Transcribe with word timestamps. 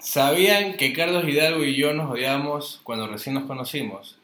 ¿Sabían 0.00 0.76
que 0.76 0.92
Carlos 0.92 1.24
Hidalgo 1.28 1.62
y 1.64 1.76
yo 1.76 1.92
nos 1.92 2.10
odiábamos 2.10 2.80
cuando 2.84 3.06
recién 3.06 3.34
nos 3.34 3.44
conocimos? 3.44 4.18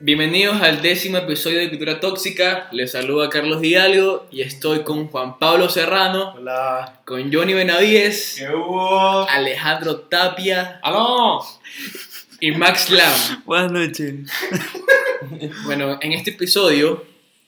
Bienvenidos 0.00 0.60
al 0.62 0.82
décimo 0.82 1.16
episodio 1.18 1.58
de 1.58 1.68
Cultura 1.68 1.98
Tóxica. 2.00 2.68
Les 2.70 2.92
saluda 2.92 3.28
Carlos 3.28 3.62
Hidalgo 3.64 4.26
y 4.30 4.42
estoy 4.42 4.84
con 4.84 5.08
Juan 5.08 5.38
Pablo 5.38 5.68
Serrano, 5.68 6.34
Hola. 6.36 7.00
con 7.04 7.32
Johnny 7.32 7.54
Benavides, 7.54 8.36
¿Qué 8.38 8.48
hubo? 8.54 9.28
Alejandro 9.28 10.00
Tapia 10.02 10.78
¡Aló! 10.82 11.40
Y 12.40 12.52
Max 12.52 12.90
Lam. 12.90 13.42
Buenas 13.44 13.72
noches. 13.72 14.14
Bueno, 15.64 15.98
en 16.00 16.12
este 16.12 16.30
episodio 16.30 17.04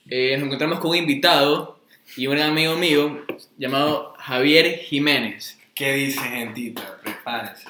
eh, 0.09 0.35
nos 0.37 0.45
encontramos 0.47 0.79
con 0.79 0.91
un 0.91 0.97
invitado 0.97 1.79
y 2.17 2.27
un 2.27 2.37
amigo 2.39 2.75
mío 2.75 3.25
llamado 3.57 4.13
Javier 4.19 4.79
Jiménez. 4.79 5.57
¿Qué 5.75 5.93
dice, 5.93 6.19
gentita? 6.21 6.99
Prepárense. 7.03 7.67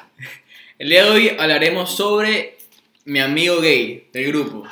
El 0.78 0.90
día 0.90 1.04
de 1.06 1.10
hoy 1.12 1.30
hablaremos 1.38 1.96
sobre 1.96 2.58
mi 3.06 3.20
amigo 3.20 3.60
gay 3.60 4.08
del 4.14 4.28
grupo. 4.28 4.66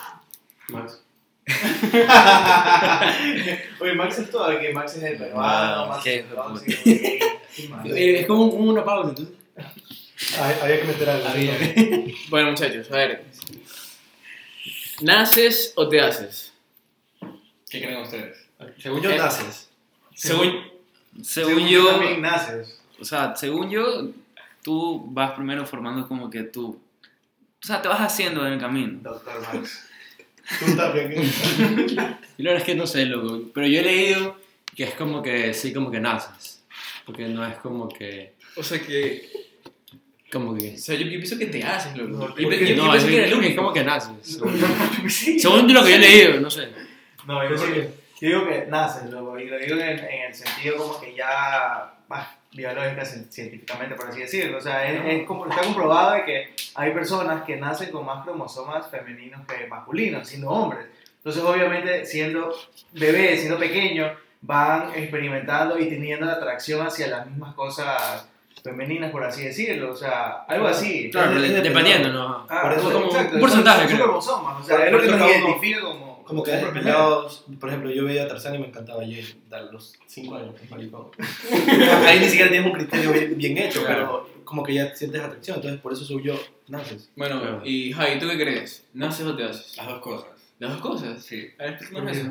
Max. 0.70 1.02
Oye, 3.80 3.94
Max 3.94 4.20
es 4.20 4.32
todo, 4.32 4.60
que 4.60 4.74
Max 4.74 4.96
es 4.98 5.04
el 5.04 5.18
peruano, 5.18 5.42
Ah, 5.44 5.86
Max 5.90 6.04
qué 6.04 6.16
es 6.20 6.26
el. 7.86 7.98
Eh, 7.98 8.20
Es 8.22 8.28
como, 8.28 8.50
como 8.52 8.70
una 8.72 8.84
pausa, 8.84 9.10
entonces. 9.10 9.36
Había 10.40 10.80
que 10.82 10.88
meter 10.88 11.10
algo. 11.10 11.28
Había. 11.28 11.54
Bueno, 12.30 12.52
muchachos, 12.52 12.92
a 12.92 12.96
ver. 12.98 13.24
¿Naces 15.02 15.74
o 15.76 15.88
te 15.88 16.02
haces? 16.02 16.54
¿Qué 17.70 17.82
creen 17.82 18.02
ustedes? 18.02 18.38
Según 18.80 19.02
yo, 19.02 19.12
Eh, 19.12 19.18
naces. 19.18 19.70
Según, 20.16 20.64
Según 21.22 21.68
yo, 21.68 21.88
también 21.88 22.22
naces. 22.22 22.80
o 23.00 23.06
sea, 23.06 23.36
según 23.36 23.70
yo, 23.70 24.10
tú 24.64 25.06
vas 25.10 25.32
primero 25.32 25.66
formando 25.66 26.08
como 26.08 26.30
que 26.30 26.44
tú. 26.44 26.80
O 27.64 27.66
sea, 27.66 27.82
te 27.82 27.88
vas 27.88 28.02
haciendo 28.02 28.46
en 28.48 28.54
el 28.54 28.60
camino. 28.60 29.00
Doctor 29.02 29.42
Max. 29.42 29.84
Tú 30.60 30.78
también. 30.78 31.12
Y 32.38 32.44
la 32.44 32.52
verdad 32.52 32.58
es 32.58 32.64
que 32.64 32.76
no 32.76 32.88
sé, 32.88 33.06
loco. 33.06 33.52
Pero 33.54 33.68
yo 33.68 33.82
he 33.82 33.84
leído 33.84 34.38
que 34.76 34.86
es 34.86 34.94
como 34.94 35.22
que 35.22 35.54
sí, 35.54 35.74
como 35.74 35.92
que 35.92 36.00
naces. 36.00 36.64
Porque 37.06 37.28
no 37.28 37.46
es 37.46 37.58
como 37.58 37.90
que. 37.90 38.34
o 38.56 38.64
sea 38.64 38.80
que. 38.80 39.30
Como 40.32 40.56
que. 40.58 40.74
O 40.76 40.78
sea, 40.78 40.96
yo, 40.96 41.04
yo 41.06 41.12
pienso 41.12 41.38
que 41.38 41.46
te 41.48 41.64
haces, 41.64 41.96
loco. 41.98 42.10
No, 42.10 42.28
Yo, 42.38 42.50
¿por 42.50 42.54
yo- 42.60 42.76
no, 42.76 42.94
es, 42.96 43.04
que 43.06 43.16
era 43.16 43.26
el 43.28 43.32
es 43.34 43.38
único. 43.38 43.62
como 43.62 43.74
que 43.74 43.84
naces. 43.84 44.12
Según, 44.22 44.60
Sí. 45.10 45.40
según 45.40 45.74
lo 45.74 45.84
que 45.84 45.90
yo 45.92 45.96
he 45.96 46.00
leído, 46.00 46.40
no 46.42 46.50
sé. 46.50 46.68
No, 47.26 47.50
yo, 47.50 47.58
sí, 47.58 47.66
yo 48.22 48.28
digo 48.30 48.48
que 48.48 48.66
naces, 48.68 49.10
loco, 49.10 49.40
y 49.40 49.46
lo 49.48 49.58
digo 49.58 49.76
en, 49.76 50.00
en 50.00 50.22
el 50.28 50.34
sentido 50.34 50.78
como 50.78 51.00
que 51.00 51.14
ya, 51.16 51.94
bah, 52.10 52.36
biológica, 52.52 53.04
cien- 53.04 53.30
científicamente, 53.30 53.96
por 53.96 54.08
así 54.10 54.20
decirlo. 54.22 54.58
O 54.58 54.62
sea, 54.62 54.90
es, 54.92 55.20
es 55.22 55.28
como, 55.28 55.46
está 55.48 55.62
comprobado 55.62 56.14
de 56.16 56.26
que 56.26 56.54
hay 56.76 56.92
personas 56.92 57.44
que 57.44 57.56
nacen 57.58 57.92
con 57.92 58.06
más 58.06 58.24
cromosomas 58.26 58.90
femeninos 58.90 59.42
que 59.48 59.68
masculinos, 59.68 60.28
siendo 60.28 60.50
hombres. 60.50 60.86
Entonces, 61.18 61.44
obviamente, 61.44 62.06
siendo 62.06 62.54
bebés, 62.94 63.40
siendo 63.42 63.60
pequeños, 63.60 64.12
van 64.42 64.92
experimentando 64.96 65.78
y 65.80 65.88
teniendo 65.90 66.26
la 66.26 66.34
atracción 66.34 66.86
hacia 66.86 67.08
las 67.08 67.28
mismas 67.28 67.54
cosas 67.56 68.28
femeninas, 68.68 69.12
por 69.12 69.24
así 69.24 69.44
decirlo. 69.44 69.92
O 69.92 69.96
sea, 69.96 70.44
algo 70.48 70.68
así. 70.68 71.10
Claro, 71.12 71.38
Es- 71.38 71.44
es 71.50 71.54
de- 71.56 71.62
dependiendo, 71.62 72.10
¿no? 72.14 72.46
Ah, 72.50 72.62
Por 72.64 72.74
eso- 72.74 72.92
como, 72.92 73.06
exacto, 73.08 73.36
un 73.36 73.42
porcentaje, 73.42 73.80
son- 73.80 73.88
son 73.88 73.96
creo. 73.98 74.06
cromosomas, 74.08 74.62
o 74.62 74.64
sea, 74.64 74.86
es 74.86 74.92
lo 74.92 75.02
que 75.02 75.08
nos 75.08 75.22
identifica 75.30 75.82
como... 75.82 76.18
Como 76.28 76.44
que 76.44 76.52
desde 76.52 76.68
pelados, 76.74 77.46
por 77.58 77.70
ejemplo, 77.70 77.90
yo 77.90 78.04
veía 78.04 78.24
a 78.24 78.28
Tarzán 78.28 78.54
y 78.56 78.58
me 78.60 78.68
encantaba 78.68 79.00
Jay, 79.00 79.24
a 79.50 79.60
los 79.72 79.94
5 80.08 80.36
años, 80.36 80.56
maricón. 80.70 81.08
Ahí 82.06 82.20
ni 82.20 82.26
siquiera 82.26 82.50
tienes 82.52 82.68
un 82.70 82.74
criterio 82.78 83.14
bien, 83.14 83.38
bien 83.38 83.58
hecho, 83.58 83.80
Claro. 83.86 84.26
pero 84.28 84.44
como 84.44 84.62
que 84.64 84.74
ya 84.74 84.94
sientes 84.94 85.22
atracción, 85.22 85.56
entonces 85.56 85.80
por 85.80 85.94
eso 85.94 86.04
soy 86.04 86.24
yo, 86.24 86.36
naces. 86.68 87.10
Bueno, 87.16 87.40
Claro. 87.40 87.62
y 87.64 87.94
Javi, 87.94 88.20
¿tú 88.20 88.28
qué 88.28 88.38
crees? 88.38 88.86
¿Naces 88.94 89.26
o 89.26 89.38
te 89.38 89.44
haces? 89.46 89.78
Las 89.78 89.88
dos 89.88 90.00
cosas. 90.02 90.28
Las 90.60 90.72
dos 90.74 90.82
cosas. 90.82 91.24
Sí. 91.24 91.48
A 91.60 91.64
ver, 91.64 91.78
¿Por 91.94 92.06
qué? 92.06 92.12
eso. 92.20 92.30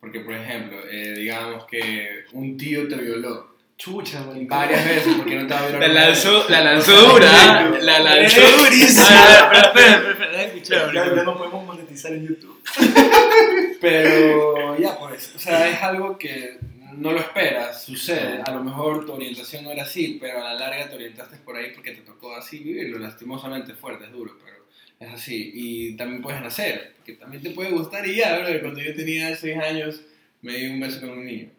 Porque, 0.00 0.20
por 0.20 0.34
ejemplo, 0.34 0.76
eh, 0.90 1.14
digamos 1.16 1.64
que 1.64 2.24
un 2.32 2.56
tío 2.58 2.86
te 2.86 2.96
violó 2.96 3.47
Chucha, 3.78 4.26
varias 4.26 4.84
veces 4.84 5.14
porque 5.16 5.36
no 5.36 5.46
te 5.46 5.54
va 5.54 5.60
a 5.60 5.68
violar. 5.68 5.88
La 5.88 6.06
lanzó, 6.06 6.48
la 6.48 6.60
lanzó 6.62 7.12
dura, 7.12 7.28
¿eh? 7.76 7.78
la 7.80 8.00
lanzó 8.00 8.40
durísima. 8.58 9.04
Ah, 9.08 9.70
pero 9.72 10.10
espera, 10.10 10.42
espera, 10.42 10.92
Ya, 10.92 11.14
ya 11.14 11.22
no 11.22 11.38
podemos 11.38 11.64
monetizar 11.64 12.12
en 12.12 12.26
YouTube. 12.26 12.60
Pero 13.80 14.76
ya, 14.76 14.98
pues, 14.98 15.32
o 15.36 15.38
sea, 15.38 15.68
es 15.70 15.80
algo 15.80 16.18
que 16.18 16.58
no 16.96 17.12
lo 17.12 17.20
esperas, 17.20 17.84
sucede. 17.84 18.42
A 18.44 18.50
lo 18.50 18.64
mejor 18.64 19.06
tu 19.06 19.12
orientación 19.12 19.62
no 19.62 19.70
era 19.70 19.84
así, 19.84 20.18
pero 20.20 20.40
a 20.40 20.52
la 20.52 20.54
larga 20.54 20.88
te 20.88 20.96
orientaste 20.96 21.36
por 21.36 21.56
ahí 21.56 21.70
porque 21.72 21.92
te 21.92 22.00
tocó 22.00 22.34
así 22.34 22.58
vivirlo, 22.58 22.98
lastimosamente 22.98 23.74
fuerte, 23.74 24.06
es 24.06 24.10
duro, 24.10 24.36
pero 24.44 24.56
es 24.98 25.14
así. 25.14 25.52
Y 25.54 25.96
también 25.96 26.20
puedes 26.20 26.40
nacer, 26.40 26.94
que 27.06 27.12
también 27.12 27.40
te 27.44 27.50
puede 27.50 27.70
gustar 27.70 28.04
y 28.04 28.16
ya, 28.16 28.38
bro. 28.38 28.60
Cuando 28.60 28.80
yo 28.80 28.92
tenía 28.96 29.36
6 29.36 29.56
años, 29.58 30.00
me 30.42 30.54
di 30.54 30.66
un 30.66 30.80
beso 30.80 31.00
con 31.00 31.10
un 31.10 31.24
niño, 31.24 31.50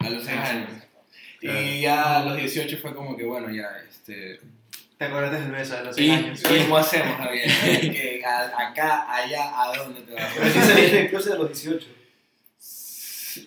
a 0.00 0.10
los 0.10 0.24
6 0.24 0.36
años. 0.36 0.87
Y 1.40 1.80
ya 1.82 2.18
a 2.18 2.24
los 2.24 2.36
18 2.36 2.78
fue 2.78 2.94
como 2.94 3.16
que, 3.16 3.24
bueno, 3.24 3.48
ya, 3.50 3.66
este... 3.88 4.40
¿Te 4.98 5.04
acuerdas 5.04 5.30
del 5.40 5.52
beso 5.52 5.76
de 5.76 5.84
los 5.84 5.96
Y- 5.98 6.06
6 6.08 6.12
años? 6.18 6.42
¿Cómo 6.64 6.76
hacemos, 6.78 7.16
Javier? 7.18 7.48
Que 7.92 8.22
a- 8.24 8.68
acá, 8.68 9.06
allá, 9.14 9.62
¿a 9.62 9.76
dónde 9.76 10.00
te 10.00 10.14
vas? 10.14 10.24
Pero 10.36 10.50
sí 10.50 10.58
saliste 10.60 10.96
de 10.96 11.10
clase 11.10 11.30
de 11.30 11.38
los 11.38 11.48
18. 11.48 11.86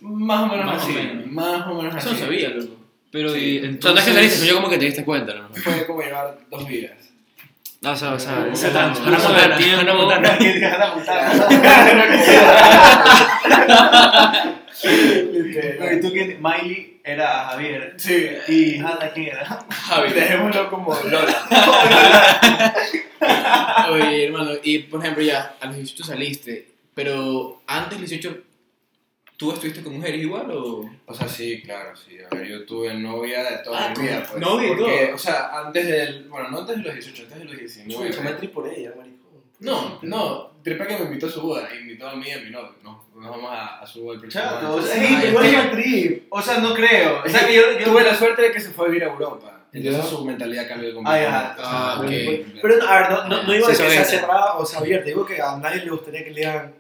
Más 0.02 0.44
o 0.44 0.47
menos 0.47 0.66
Más 0.66 0.75
o 0.75 0.85
así. 0.85 0.94
menos. 0.94 1.28
Más 1.28 1.68
o 1.68 1.74
menos 1.81 1.96
Eso 1.97 2.06
no 2.09 2.12
así. 2.16 2.22
sabía, 2.24 2.50
loco. 2.50 2.75
Pero 3.12 3.34
Sí. 3.34 3.40
y 3.40 3.57
entonces. 3.66 4.06
que 4.06 4.13
saliste, 4.13 4.47
yo 4.47 4.56
como 4.56 4.69
que 4.69 4.78
te 4.78 4.85
diste 4.85 5.03
cuenta, 5.03 5.34
¿no? 5.34 5.50
Fue 5.53 5.85
como 5.85 6.02
llevar 6.02 6.38
dos 6.50 6.66
vidas. 6.66 6.94
No, 7.81 7.91
o 7.91 7.96
sea, 7.97 8.13
o 8.13 8.19
sea, 8.19 8.46
O 8.50 8.53
o 8.53 8.56
sea, 8.56 8.72
tanto. 8.72 9.02
Hannah 9.03 9.18
Montana, 9.18 9.58
Hannah 9.79 9.94
Montana. 9.96 10.38
Que 10.38 10.53
dejar 10.53 10.79
la 10.79 10.96
montaña. 10.96 11.31
Literal. 14.84 15.97
¿Y 15.97 16.02
tú 16.02 16.12
quién? 16.12 16.42
Miley 16.42 17.02
era 17.03 17.46
Javier. 17.50 17.94
Sí. 17.97 18.30
¿Y 18.47 18.78
Hannah 18.80 19.12
quién 19.14 19.28
era? 19.28 19.66
Javi, 19.69 20.14
dejémoslo 20.14 20.69
como 20.69 20.96
Lola. 21.03 22.75
Oye, 23.91 24.25
hermano, 24.25 24.52
y 24.64 24.80
por 24.80 25.02
ejemplo, 25.02 25.24
ya, 25.24 25.56
a 25.59 25.68
los 25.68 25.75
18 25.75 26.03
saliste, 26.03 26.68
pero 26.94 27.62
antes 27.68 27.97
de 27.97 28.02
los 28.02 28.09
18, 28.09 28.41
¿tú 29.38 29.52
estuviste 29.52 29.81
con 29.81 29.96
mujeres 29.96 30.22
igual 30.22 30.50
o...? 30.52 30.90
O 31.06 31.14
sea, 31.14 31.28
sí, 31.28 31.62
claro, 31.62 31.96
sí. 31.96 32.18
A 32.30 32.36
ver, 32.36 32.47
yo 32.47 32.66
tuve 32.66 32.94
novia 32.94 33.44
de 33.44 33.58
toda 33.64 33.88
Ah, 33.88 33.94
mi 33.96 34.03
vida. 34.03 34.25
Pues, 34.30 34.41
novia 34.41 34.72
y 34.72 34.78
todo. 34.78 35.16
O 35.16 35.18
sea, 35.18 35.50
antes 35.59 35.88
del. 35.88 36.24
Bueno, 36.30 36.50
no 36.50 36.59
antes 36.59 36.78
de 36.78 36.84
los 36.84 36.94
18, 36.94 37.24
antes 37.24 37.40
de 37.40 37.46
los 37.46 37.58
19. 37.58 38.09
Chucha, 38.12 38.22
me 38.22 38.47
por 38.50 38.68
ella, 38.68 38.94
maricón. 38.97 39.21
No, 39.62 40.00
no. 40.02 40.52
Tripa 40.64 40.86
que 40.86 40.96
me 40.98 41.06
invitó 41.06 41.26
a 41.26 41.30
su 41.32 41.42
boda, 41.42 41.68
invitó 41.76 42.08
a 42.08 42.16
mí 42.16 42.28
y 42.28 42.32
a 42.32 42.40
mi 42.40 42.52
novio. 42.52 42.76
No, 42.84 43.04
nos 43.16 43.30
vamos 43.32 43.50
a, 43.52 43.80
a 43.80 43.88
su 43.88 44.04
boda 44.04 44.16
el 44.16 44.20
próximo 44.22 44.44
Chato, 44.44 44.76
o 44.76 44.82
sea, 44.82 45.28
igual 45.28 45.46
es 45.46 45.54
una 45.54 45.72
trip. 45.72 46.24
O 46.30 46.42
sea, 46.42 46.58
no 46.60 46.74
creo. 46.76 47.24
O 47.26 47.30
sea, 47.30 47.48
que 47.48 47.56
yo, 47.56 47.80
yo 47.80 47.86
Tuve 47.86 48.04
la 48.04 48.16
suerte 48.16 48.44
de 48.44 48.52
que 48.52 48.60
se 48.60 48.70
fue 48.70 48.86
a 48.86 48.90
vivir 48.90 49.04
a 49.06 49.08
Europa. 49.08 49.58
Entonces 49.74 50.06
su 50.06 50.24
mentalidad 50.26 50.68
cambió 50.68 50.90
Ah, 50.90 50.94
completamente. 50.94 51.32
ya. 51.32 51.56
Ah, 51.60 51.96
ok. 52.00 52.62
Pero, 52.62 52.88
a 52.88 53.00
ver, 53.00 53.10
no, 53.10 53.28
no, 53.28 53.44
no 53.44 53.54
digo 53.54 53.68
que 53.68 53.76
sea 53.76 54.04
cerrada 54.04 54.54
o 54.58 54.66
sea 54.66 54.80
abierta, 54.80 55.06
digo 55.06 55.26
que 55.26 55.42
a 55.42 55.56
nadie 55.58 55.84
le 55.86 55.92
gustaría 55.92 56.24
que 56.26 56.32
le 56.32 56.42
digan. 56.42 56.74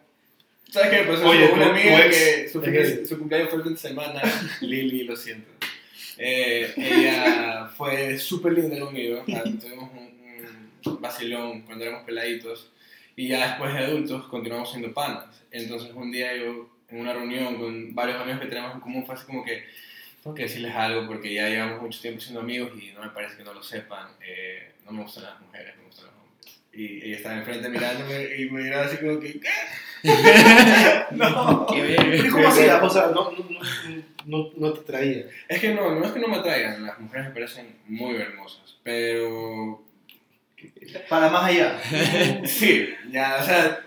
¿Sabes 0.69 0.89
qué? 0.89 1.03
Pues 1.03 1.21
Oye, 1.21 1.51
una 1.53 1.67
amiga 1.71 2.09
que 2.09 2.49
su, 2.51 2.61
gay. 2.61 3.05
su 3.05 3.17
cumpleaños 3.17 3.49
fue 3.49 3.57
el 3.59 3.63
fin 3.63 3.73
de 3.73 3.79
semana, 3.79 4.21
Lili, 4.61 5.03
lo 5.05 5.15
siento. 5.15 5.49
Eh, 6.17 6.71
ella 6.77 7.65
fue 7.75 8.17
súper 8.19 8.53
linda 8.53 8.79
conmigo, 8.79 9.23
ah, 9.35 9.41
tuvimos 9.43 9.89
un, 9.91 9.97
un 9.97 10.10
vacilón 10.99 11.61
cuando 11.61 11.85
éramos 11.85 12.03
peladitos 12.03 12.71
y 13.15 13.27
ya 13.27 13.47
después 13.47 13.73
de 13.73 13.79
adultos 13.79 14.27
continuamos 14.27 14.69
siendo 14.69 14.93
panas. 14.93 15.43
Entonces 15.51 15.91
un 15.93 16.11
día 16.11 16.35
yo 16.35 16.69
en 16.89 16.99
una 16.99 17.13
reunión 17.13 17.57
con 17.57 17.95
varios 17.95 18.21
amigos 18.21 18.41
que 18.41 18.47
tenemos 18.47 18.73
en 18.73 18.81
común 18.81 19.05
fue 19.05 19.15
así 19.15 19.25
como 19.25 19.43
que 19.43 19.63
tengo 20.23 20.35
que 20.35 20.43
decirles 20.43 20.75
algo 20.75 21.07
porque 21.07 21.33
ya 21.33 21.49
llevamos 21.49 21.81
mucho 21.81 21.99
tiempo 21.99 22.21
siendo 22.21 22.41
amigos 22.41 22.71
y 22.79 22.91
no 22.91 23.01
me 23.01 23.09
parece 23.09 23.37
que 23.37 23.43
no 23.43 23.53
lo 23.53 23.63
sepan. 23.63 24.07
Eh, 24.25 24.71
no 24.85 24.91
me 24.91 25.03
gustan 25.03 25.23
las 25.23 25.41
mujeres, 25.41 25.75
me 25.77 25.85
gustan 25.85 26.05
los 26.05 26.15
hombres. 26.15 26.61
Y 26.73 27.05
ella 27.05 27.17
estaba 27.17 27.37
enfrente 27.37 27.69
mirándome 27.69 28.35
y 28.37 28.49
me 28.49 28.63
miraba 28.63 28.85
así 28.85 28.97
como 28.97 29.19
que, 29.19 29.39
¿qué? 29.39 29.49
No. 31.11 31.67
Qué. 31.67 32.29
¿Cómo 32.31 32.47
así? 32.47 32.61
O 32.61 32.89
sea, 32.89 33.07
no, 33.07 33.31
no, 33.31 33.37
no, 34.25 34.51
no 34.55 34.73
te 34.73 34.81
traía. 34.81 35.25
Es 35.47 35.59
que 35.59 35.73
no, 35.73 35.95
no 35.95 36.05
es 36.05 36.11
que 36.11 36.19
no 36.19 36.27
me 36.27 36.37
atraigan, 36.37 36.85
las 36.85 36.99
mujeres 36.99 37.27
me 37.27 37.33
parecen 37.33 37.75
muy 37.87 38.15
hermosas, 38.15 38.77
pero 38.83 39.83
Para 41.09 41.29
más 41.29 41.43
allá. 41.45 41.79
sí, 42.45 42.89
ya, 43.11 43.37
o 43.39 43.43
sea, 43.43 43.81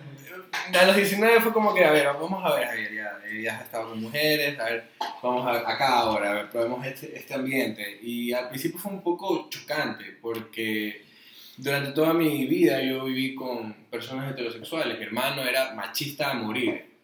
a 0.72 0.84
los 0.86 0.96
19 0.96 1.40
fue 1.40 1.52
como 1.52 1.74
que, 1.74 1.84
a 1.84 1.90
ver, 1.90 2.06
vamos 2.06 2.42
a 2.44 2.54
ver, 2.54 2.66
Javier, 2.66 2.94
ya, 2.94 3.20
ya 3.42 3.56
has 3.56 3.62
estado 3.64 3.90
con 3.90 4.02
mujeres, 4.02 4.58
a 4.58 4.64
ver, 4.64 4.84
vamos 5.22 5.46
a, 5.46 5.68
acá 5.68 5.98
ahora, 5.98 6.30
a 6.30 6.34
ver, 6.34 6.50
probemos 6.50 6.86
este, 6.86 7.16
este 7.16 7.34
ambiente. 7.34 7.98
Y 8.02 8.32
al 8.32 8.48
principio 8.48 8.78
fue 8.78 8.92
un 8.92 9.02
poco 9.02 9.48
chocante, 9.50 10.16
porque 10.20 11.04
durante 11.56 11.92
toda 11.92 12.12
mi 12.12 12.46
vida 12.46 12.80
yo 12.82 13.04
viví 13.04 13.34
con 13.34 13.74
personas 13.90 14.30
heterosexuales. 14.30 14.98
Mi 14.98 15.04
hermano 15.04 15.42
era 15.42 15.74
machista 15.74 16.30
a 16.30 16.34
morir. 16.34 16.94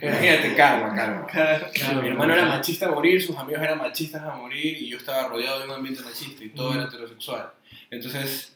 Imagínate, 0.00 0.54
calma, 0.54 0.94
calma. 0.94 1.26
Claro, 1.72 2.02
Mi 2.02 2.08
hermano 2.08 2.34
era 2.34 2.46
machista 2.46 2.86
a 2.86 2.90
morir, 2.90 3.22
sus 3.22 3.36
amigos 3.36 3.62
eran 3.62 3.78
machistas 3.78 4.22
a 4.22 4.34
morir 4.36 4.82
y 4.82 4.88
yo 4.88 4.98
estaba 4.98 5.28
rodeado 5.28 5.60
de 5.60 5.66
un 5.66 5.72
ambiente 5.72 6.02
machista 6.02 6.44
y 6.44 6.50
todo 6.50 6.74
era 6.74 6.84
heterosexual. 6.84 7.50
Entonces, 7.90 8.55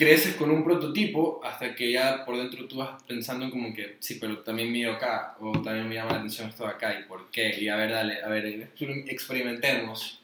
creces 0.00 0.34
con 0.36 0.50
un 0.50 0.64
prototipo 0.64 1.42
hasta 1.44 1.74
que 1.74 1.92
ya 1.92 2.24
por 2.24 2.38
dentro 2.38 2.66
tú 2.66 2.78
vas 2.78 3.02
pensando 3.06 3.50
como 3.50 3.74
que, 3.74 3.98
sí, 4.00 4.14
pero 4.18 4.38
también 4.38 4.72
miro 4.72 4.94
acá, 4.94 5.36
o 5.40 5.52
también 5.60 5.86
me 5.86 5.96
llama 5.96 6.12
la 6.12 6.16
atención 6.20 6.48
esto 6.48 6.64
de 6.64 6.70
acá, 6.70 6.98
y 6.98 7.02
por 7.04 7.30
qué, 7.30 7.54
y 7.60 7.68
a 7.68 7.76
ver, 7.76 7.90
dale, 7.92 8.22
a 8.24 8.28
ver, 8.28 8.70
experimentemos. 9.08 10.22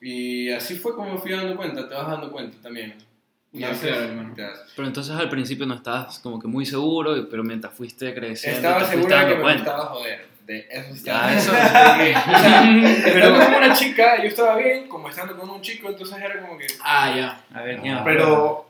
Y 0.00 0.50
así 0.50 0.76
fue 0.76 0.94
como 0.96 1.12
me 1.12 1.18
fui 1.18 1.30
dando 1.32 1.54
cuenta, 1.56 1.86
te 1.86 1.94
vas 1.94 2.06
dando 2.08 2.30
cuenta 2.32 2.56
también. 2.62 2.94
Y 3.52 3.60
Ya, 3.60 3.72
claro, 3.72 4.32
te 4.34 4.42
das. 4.42 4.72
Pero 4.74 4.88
entonces 4.88 5.14
al 5.14 5.28
principio 5.28 5.66
no 5.66 5.74
estabas 5.74 6.18
como 6.20 6.40
que 6.40 6.48
muy 6.48 6.64
seguro, 6.64 7.28
pero 7.30 7.44
mientras 7.44 7.74
fuiste 7.74 8.14
creciendo 8.14 8.60
Estaba 8.68 8.84
seguro 8.86 9.14
de 9.18 9.26
que 9.26 9.34
me 9.34 9.42
cuenta. 9.42 9.62
gustaba 9.72 9.86
joder. 9.94 10.26
De 10.46 10.66
eso 10.70 10.94
Ya, 11.04 11.34
estaba. 11.34 11.34
eso. 11.34 11.50
O 12.36 12.38
sea, 12.38 12.88
estando 12.96 13.44
con 13.46 13.54
una 13.54 13.72
chica, 13.74 14.22
yo 14.22 14.28
estaba 14.28 14.56
bien, 14.56 14.88
como 14.88 15.08
estando 15.08 15.36
con 15.36 15.50
un 15.50 15.60
chico, 15.60 15.88
entonces 15.88 16.16
era 16.18 16.40
como 16.40 16.56
que... 16.56 16.66
Ah, 16.82 17.12
ya. 17.16 17.44
A 17.58 17.62
ver, 17.62 17.80
¿quién 17.80 17.98
Pero. 18.04 18.65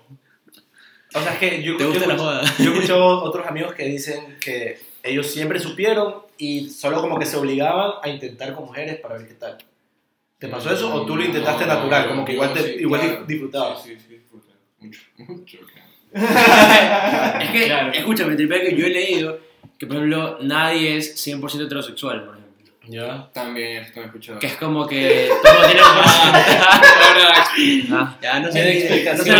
O 1.17 1.23
sea, 1.23 1.33
es 1.33 1.39
que 1.39 1.63
yo, 1.63 1.77
¿Te 1.77 1.85
yo 1.85 1.89
gusta 1.91 2.07
la 2.07 2.15
escucho- 2.15 2.25
joda? 2.25 2.43
Yo 2.59 2.71
he 2.71 2.75
escuchado 2.75 3.23
otros 3.25 3.47
amigos 3.47 3.75
que 3.75 3.85
dicen 3.87 4.37
que 4.41 4.79
ellos 5.03 5.27
siempre 5.27 5.59
supieron 5.59 6.17
y 6.39 6.69
solo 6.71 7.01
como 7.01 7.19
que 7.19 7.27
se 7.27 7.37
obligaban 7.37 7.93
a 8.03 8.09
intentar 8.09 8.55
con 8.55 8.67
mujeres 8.67 9.01
para 9.01 9.17
ver 9.17 9.29
qué 9.29 9.35
tal. 9.35 9.57
¿Te 10.39 10.49
pasó 10.49 10.71
eso 10.71 10.93
o 10.93 11.07
tú 11.07 11.17
lo 11.17 11.25
intentaste 11.25 11.65
No, 11.65 11.75
natural? 11.75 12.03
yo- 12.05 12.09
Como 12.11 12.25
que 12.25 12.33
yo 12.33 12.37
igual, 12.43 12.53
te, 12.53 12.63
sí, 12.63 12.75
igual 12.81 13.01
claro. 13.01 13.25
disfrutabas. 13.27 13.83
Sí, 13.83 13.95
sí, 13.95 14.05
sí, 14.09 14.15
disfruté. 14.17 14.53
Mucho, 14.79 15.01
mucho. 15.17 15.59
claro. 15.73 17.41
Es 17.41 17.51
que, 17.51 17.65
Claro. 17.67 17.93
escúchame, 17.93 18.37
tripea 18.37 18.61
que 18.61 18.77
yo 18.77 18.87
he 18.87 18.91
leído 18.91 19.39
que, 19.79 19.87
por 19.87 19.97
ejemplo, 19.97 20.39
nadie 20.43 20.97
es 20.99 21.17
100% 21.27 21.65
heterosexual, 21.67 22.25
por 22.25 22.35
ejemplo. 22.35 22.46
Ya. 22.89 23.29
También 23.33 23.83
esto 23.83 23.99
me 24.01 24.05
he 24.05 24.07
escuchado. 24.07 24.39
Que 24.39 24.47
es 24.47 24.57
como 24.57 24.87
que 24.87 25.29
todo 25.43 25.67
tiene 25.67 25.81
Ah, 27.93 28.17
Ya, 28.23 28.39
no 28.41 28.47
no 28.47 28.53
sé 28.53 28.63
no 28.63 28.69
explicación. 28.71 29.37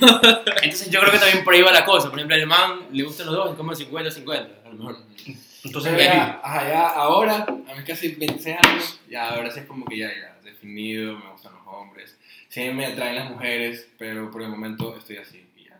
todo. 0.00 0.42
Entonces 0.62 0.90
yo 0.90 1.00
creo 1.00 1.12
que 1.12 1.18
también 1.18 1.44
por 1.44 1.54
ahí 1.54 1.62
va 1.62 1.72
la 1.72 1.84
cosa. 1.84 2.08
Por 2.10 2.18
ejemplo, 2.18 2.36
al 2.36 2.46
man 2.46 2.80
le 2.92 3.02
gustan 3.02 3.26
los 3.26 3.34
dos, 3.34 3.50
es 3.50 3.56
como 3.56 3.72
50-50, 3.72 4.48
a 4.64 4.68
lo 4.68 4.74
mejor. 4.74 4.96
Entonces, 5.64 5.96
ya, 5.96 6.40
ajá, 6.42 6.68
ya 6.68 6.88
ahora, 6.88 7.46
a 7.46 7.74
mí 7.74 7.84
casi 7.86 8.08
26 8.14 8.56
años, 8.64 9.00
ya 9.08 9.28
ahora 9.28 9.48
sí 9.50 9.60
es 9.60 9.66
como 9.66 9.84
que 9.86 9.96
ya, 9.96 10.08
ya, 10.08 10.36
definido, 10.42 11.16
me 11.16 11.30
gustan 11.30 11.52
los 11.52 11.62
hombres. 11.66 12.18
Sí 12.48 12.68
me 12.70 12.86
atraen 12.86 13.14
las 13.16 13.30
mujeres, 13.30 13.86
pero 13.96 14.30
por 14.30 14.42
el 14.42 14.48
momento 14.48 14.96
estoy 14.96 15.18
así 15.18 15.46
y 15.56 15.64
ya. 15.66 15.78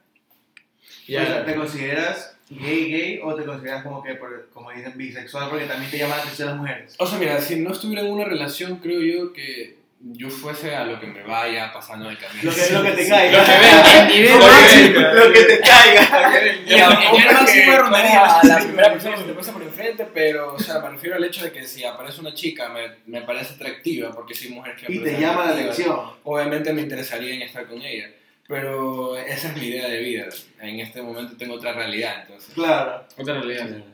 Ya. 1.08 1.22
O 1.22 1.26
sea, 1.26 1.44
¿te 1.44 1.54
consideras 1.56 2.36
gay 2.60 2.90
gay 2.90 3.20
o 3.22 3.34
te 3.34 3.44
consideras 3.44 3.82
como 3.82 4.02
que, 4.02 4.14
por- 4.14 4.48
como 4.52 4.70
dicen, 4.70 4.92
bisexual 4.96 5.48
porque 5.50 5.66
también 5.66 5.90
te 5.90 5.98
llaman 5.98 6.16
la 6.18 6.22
atención 6.24 6.48
las 6.48 6.56
mujeres? 6.58 6.94
O 6.98 7.06
sea, 7.06 7.18
mira, 7.18 7.40
si 7.40 7.56
no 7.56 7.72
estuviera 7.72 8.02
en 8.02 8.10
una 8.12 8.24
relación, 8.24 8.76
creo 8.76 9.00
yo 9.00 9.32
que 9.32 9.80
yo 10.04 10.28
fuese 10.30 10.74
a 10.74 10.84
lo 10.84 10.98
que 10.98 11.06
me 11.06 11.22
vaya 11.22 11.72
pasando 11.72 12.10
el 12.10 12.18
camino. 12.18 12.50
Lo 12.50 12.52
que, 12.52 12.72
lo 12.72 12.82
que 12.82 12.90
te 12.90 13.08
caiga. 13.08 13.38
Lo 13.38 14.08
que. 14.08 14.88
Lo 15.14 15.32
que 15.32 15.42
te 15.44 15.60
caiga. 15.60 16.32
Y 16.66 16.74
a- 16.74 16.88
el 16.88 17.34
máximo 17.34 17.72
de 17.72 17.78
romería. 17.78 18.24
A 18.40 18.44
la 18.46 18.58
primera 18.64 18.92
persona 18.92 19.16
que 19.16 19.22
te 19.22 19.32
pasa 19.32 19.52
por 19.52 19.62
enfrente, 19.62 20.06
pero, 20.12 20.54
o 20.54 20.58
sea, 20.58 20.80
me 20.80 20.90
refiero 20.90 21.14
al 21.16 21.24
hecho 21.24 21.44
de 21.44 21.52
que 21.52 21.64
si 21.64 21.84
aparece 21.84 22.20
una 22.20 22.34
chica 22.34 22.68
me, 22.68 22.88
me 23.06 23.22
parece 23.24 23.54
atractiva, 23.54 24.10
porque 24.12 24.34
soy 24.34 24.48
mujer 24.50 24.74
que 24.74 24.92
Y 24.92 24.98
te 24.98 25.20
llama 25.20 25.44
la 25.44 25.52
atención. 25.52 25.96
Obviamente 26.24 26.72
me 26.72 26.82
interesaría 26.82 27.34
en 27.34 27.42
estar 27.42 27.66
con 27.66 27.80
ella, 27.80 28.10
pero 28.48 29.16
esa 29.16 29.48
es 29.48 29.56
mi 29.56 29.66
idea 29.68 29.88
de 29.88 29.98
vida. 30.00 30.26
En 30.60 30.80
este 30.80 31.00
momento 31.02 31.36
tengo 31.36 31.54
otra 31.54 31.72
realidad, 31.72 32.22
entonces. 32.22 32.52
Claro. 32.54 33.04
Otra 33.18 33.40
realidad. 33.40 33.84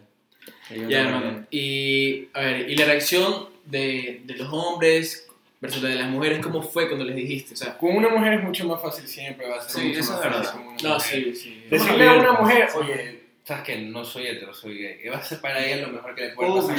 Ya, 0.88 1.00
hermano. 1.02 1.46
Y, 1.50 2.28
a 2.34 2.40
ver, 2.40 2.70
¿y 2.70 2.76
la 2.76 2.84
reacción 2.86 3.48
de, 3.64 4.22
de 4.24 4.34
los 4.34 4.48
hombres 4.52 5.26
versus 5.60 5.82
la 5.82 5.88
de 5.90 5.96
las 5.96 6.08
mujeres, 6.08 6.38
cómo 6.40 6.62
fue 6.62 6.86
cuando 6.88 7.04
les 7.04 7.16
dijiste? 7.16 7.54
O 7.54 7.56
sea, 7.56 7.76
Con 7.78 7.96
una 7.96 8.08
mujer 8.08 8.34
es 8.34 8.42
mucho 8.44 8.66
más 8.66 8.80
fácil, 8.80 9.06
siempre 9.06 9.48
va 9.48 9.56
a 9.56 9.60
ser 9.62 9.80
Sí, 9.82 9.88
mucho 9.88 10.00
eso 10.00 10.12
más 10.12 10.18
es 10.20 10.24
verdad. 10.26 10.44
fácil 10.44 10.60
con 10.60 10.68
una 10.68 10.82
no, 10.82 10.94
mujer. 10.94 11.24
sí, 11.24 11.34
sí. 11.34 11.64
Decirle 11.70 12.08
a 12.08 12.12
una 12.14 12.32
mujer, 12.32 12.68
oye, 12.76 13.20
sabes 13.48 13.64
que 13.64 13.78
no 13.78 14.04
soy 14.04 14.26
hetero, 14.26 14.52
soy 14.52 14.76
gay. 14.76 14.98
¿Qué 14.98 15.08
va 15.08 15.16
a 15.16 15.24
ser 15.24 15.40
para 15.40 15.64
ella 15.64 15.86
lo 15.86 15.94
mejor 15.94 16.14
que 16.14 16.26
le 16.26 16.28
puede 16.34 16.52
pasar? 16.52 16.76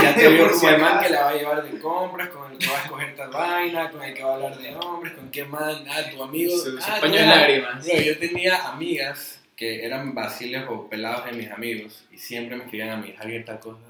ya 0.00 0.14
te 0.14 0.78
man 0.78 1.00
que 1.02 1.08
la 1.10 1.22
va 1.22 1.30
a 1.30 1.34
llevar 1.34 1.68
de 1.68 1.78
compras, 1.80 2.28
con 2.28 2.52
el 2.52 2.58
que 2.58 2.68
va 2.68 2.78
a 2.78 2.82
escoger 2.82 3.16
tal 3.16 3.30
vaina, 3.30 3.90
con 3.90 4.02
el 4.04 4.14
que 4.14 4.22
va 4.22 4.30
a 4.30 4.34
hablar 4.34 4.58
de 4.58 4.76
hombres, 4.76 5.12
con 5.14 5.28
qué 5.32 5.44
man, 5.44 5.84
ah, 5.90 6.02
tu 6.08 6.22
amigo. 6.22 6.56
Su- 6.56 6.80
su 6.80 6.90
ah, 6.90 6.98
paño 7.00 7.14
de 7.18 7.26
lágrimas. 7.26 7.84
Bro, 7.84 8.00
yo 8.00 8.16
tenía 8.16 8.68
amigas 8.68 9.40
que 9.56 9.84
eran 9.84 10.14
vaciles 10.14 10.62
o 10.68 10.88
pelados 10.88 11.24
de 11.26 11.32
mis 11.32 11.50
amigos 11.50 12.04
y 12.12 12.18
siempre 12.18 12.56
me 12.56 12.62
escribían 12.62 12.90
a 12.90 12.96
mí, 12.98 13.12
Javier, 13.18 13.44
tal 13.44 13.58
cosa. 13.58 13.80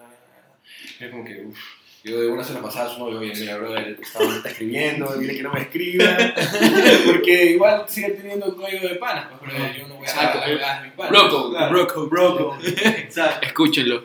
Yo 0.99 1.11
como 1.11 1.25
que, 1.27 1.43
uff. 1.43 1.59
Yo 2.04 2.20
de 2.20 2.26
una 2.26 2.43
se 2.43 2.52
la 2.54 2.60
pasaba 2.62 2.90
a 2.90 2.94
su 2.94 2.99
novio, 2.99 3.20
oye, 3.20 3.32
mira, 3.38 3.56
brother, 3.58 3.96
estaba, 4.02 4.34
está 4.37 4.49
escribiendo, 4.49 5.14
dile 5.16 5.37
que 5.37 5.43
no 5.44 5.52
me 5.52 5.60
escriba. 5.60 6.16
Porque 7.06 7.44
igual 7.52 7.84
sigue 7.88 8.10
teniendo 8.10 8.56
código 8.56 8.88
de 8.88 8.96
panas, 8.96 9.26
pues, 9.38 9.52
pero 9.54 9.72
yo 9.78 9.87
no 9.88 9.96
voy 9.96 10.06
a 10.08 10.12
dar 10.12 10.49
la 10.49 10.78
a 10.78 10.82
mis 10.82 10.93
panas. 10.94 11.10
Broco, 11.12 11.50
Claro. 11.50 11.70
broco, 11.72 12.08
Broco. 12.08 12.58
Exacto. 12.84 13.46
Escúchenlo. 13.46 14.04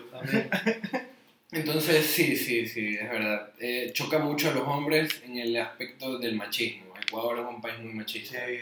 Entonces, 1.51 2.05
sí, 2.05 2.35
sí, 2.35 2.65
sí, 2.67 2.97
es 2.99 3.09
verdad. 3.09 3.49
Eh, 3.59 3.89
choca 3.93 4.19
mucho 4.19 4.49
a 4.49 4.53
los 4.53 4.67
hombres 4.67 5.21
en 5.25 5.37
el 5.37 5.55
aspecto 5.57 6.19
del 6.19 6.35
machismo. 6.35 6.93
Ecuador 7.07 7.39
es 7.39 7.45
un 7.55 7.61
país 7.61 7.79
muy 7.79 7.93
machista. 7.93 8.37
sí. 8.45 8.59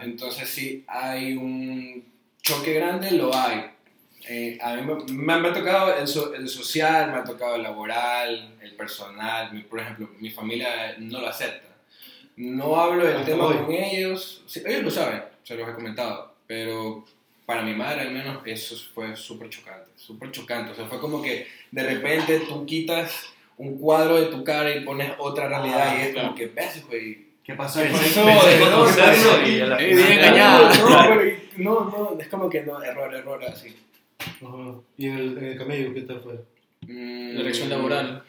Entonces, 0.00 0.48
sí, 0.48 0.84
hay 0.86 1.34
un 1.36 2.04
choque 2.40 2.74
grande, 2.74 3.10
lo 3.12 3.34
hay. 3.34 3.64
Eh, 4.28 4.58
a 4.60 4.74
mí 4.74 4.82
me, 4.82 4.94
me- 5.12 5.40
me 5.40 5.48
ha 5.48 5.52
tocado 5.52 5.96
el, 5.96 6.06
so- 6.06 6.34
el 6.34 6.48
social, 6.48 7.10
me 7.10 7.18
ha 7.18 7.24
tocado 7.24 7.56
el 7.56 7.62
laboral, 7.62 8.54
el 8.60 8.72
personal. 8.76 9.52
Mi- 9.52 9.62
por 9.62 9.80
ejemplo, 9.80 10.08
mi 10.18 10.30
familia 10.30 10.94
no 10.98 11.20
lo 11.20 11.28
acepta. 11.28 11.68
No 12.36 12.76
hablo 12.80 13.04
del 13.04 13.16
Hasta 13.16 13.26
tema 13.32 13.46
hoy. 13.46 13.56
con 13.56 13.72
ellos. 13.72 14.42
Sí, 14.46 14.62
ellos 14.66 14.82
lo 14.84 14.90
saben, 14.90 15.22
se 15.42 15.54
los 15.56 15.68
he 15.68 15.72
comentado. 15.72 16.34
Pero 16.46 17.04
para 17.46 17.62
mi 17.62 17.74
madre, 17.74 18.02
al 18.02 18.12
menos, 18.12 18.42
eso 18.46 18.76
fue 18.94 19.16
súper 19.16 19.48
chocante. 19.50 19.90
Súper 19.96 20.30
chocante. 20.30 20.72
O 20.72 20.74
sea, 20.74 20.86
fue 20.86 21.00
como 21.00 21.20
que 21.22 21.46
de 21.70 21.82
repente 21.82 22.40
tú 22.48 22.64
quitas 22.66 23.26
un 23.56 23.78
cuadro 23.78 24.16
de 24.20 24.26
tu 24.26 24.42
cara 24.44 24.74
y 24.74 24.80
pones 24.84 25.12
otra 25.18 25.48
realidad 25.48 25.88
Ah, 25.90 25.96
y 25.98 26.02
es 26.02 26.12
claro. 26.12 26.28
como 26.28 26.38
que 26.38 26.46
ves, 26.46 26.86
güey. 26.86 27.30
¿Qué 27.44 27.54
pasó? 27.54 27.80
¿Qué 27.82 27.88
pasó? 27.88 28.24
No, 31.56 31.84
no, 31.84 31.90
no, 32.14 32.20
es 32.20 32.28
como 32.28 32.48
que 32.48 32.62
no, 32.62 32.82
error, 32.82 33.14
error, 33.14 33.44
así. 33.44 33.76
Ajá. 34.20 34.80
¿Y 34.96 35.06
en 35.06 35.16
el, 35.18 35.38
en 35.38 35.44
el 35.44 35.58
camello 35.58 35.94
qué 35.94 36.02
tal 36.02 36.20
fue? 36.20 36.34
Mm, 36.86 37.36
La 37.36 37.42
reacción 37.42 37.68
laboral. 37.70 38.22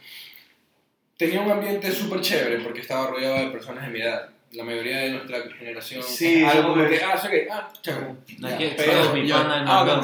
Tenía 1.17 1.41
un 1.41 1.51
ambiente 1.51 1.91
súper 1.91 2.21
chévere 2.21 2.59
porque 2.63 2.81
estaba 2.81 3.07
rodeado 3.07 3.37
de 3.45 3.51
personas 3.51 3.85
de 3.85 3.91
mi 3.91 4.01
edad. 4.01 4.29
La 4.53 4.63
mayoría 4.63 4.97
de 4.99 5.11
nuestra 5.11 5.41
generación. 5.57 6.03
Sí, 6.03 6.43
algo 6.43 6.69
como 6.73 6.87
que, 6.87 7.01
ah, 7.01 7.21
gay, 7.29 7.47
ah, 7.49 7.71
chévere. 7.81 8.15
No, 8.39 8.49
Ya, 8.49 8.55
aquí 8.55 8.73
pero, 8.75 9.13
mi 9.13 9.29
pana 9.29 9.61
en 9.61 9.67
ah, 9.67 10.01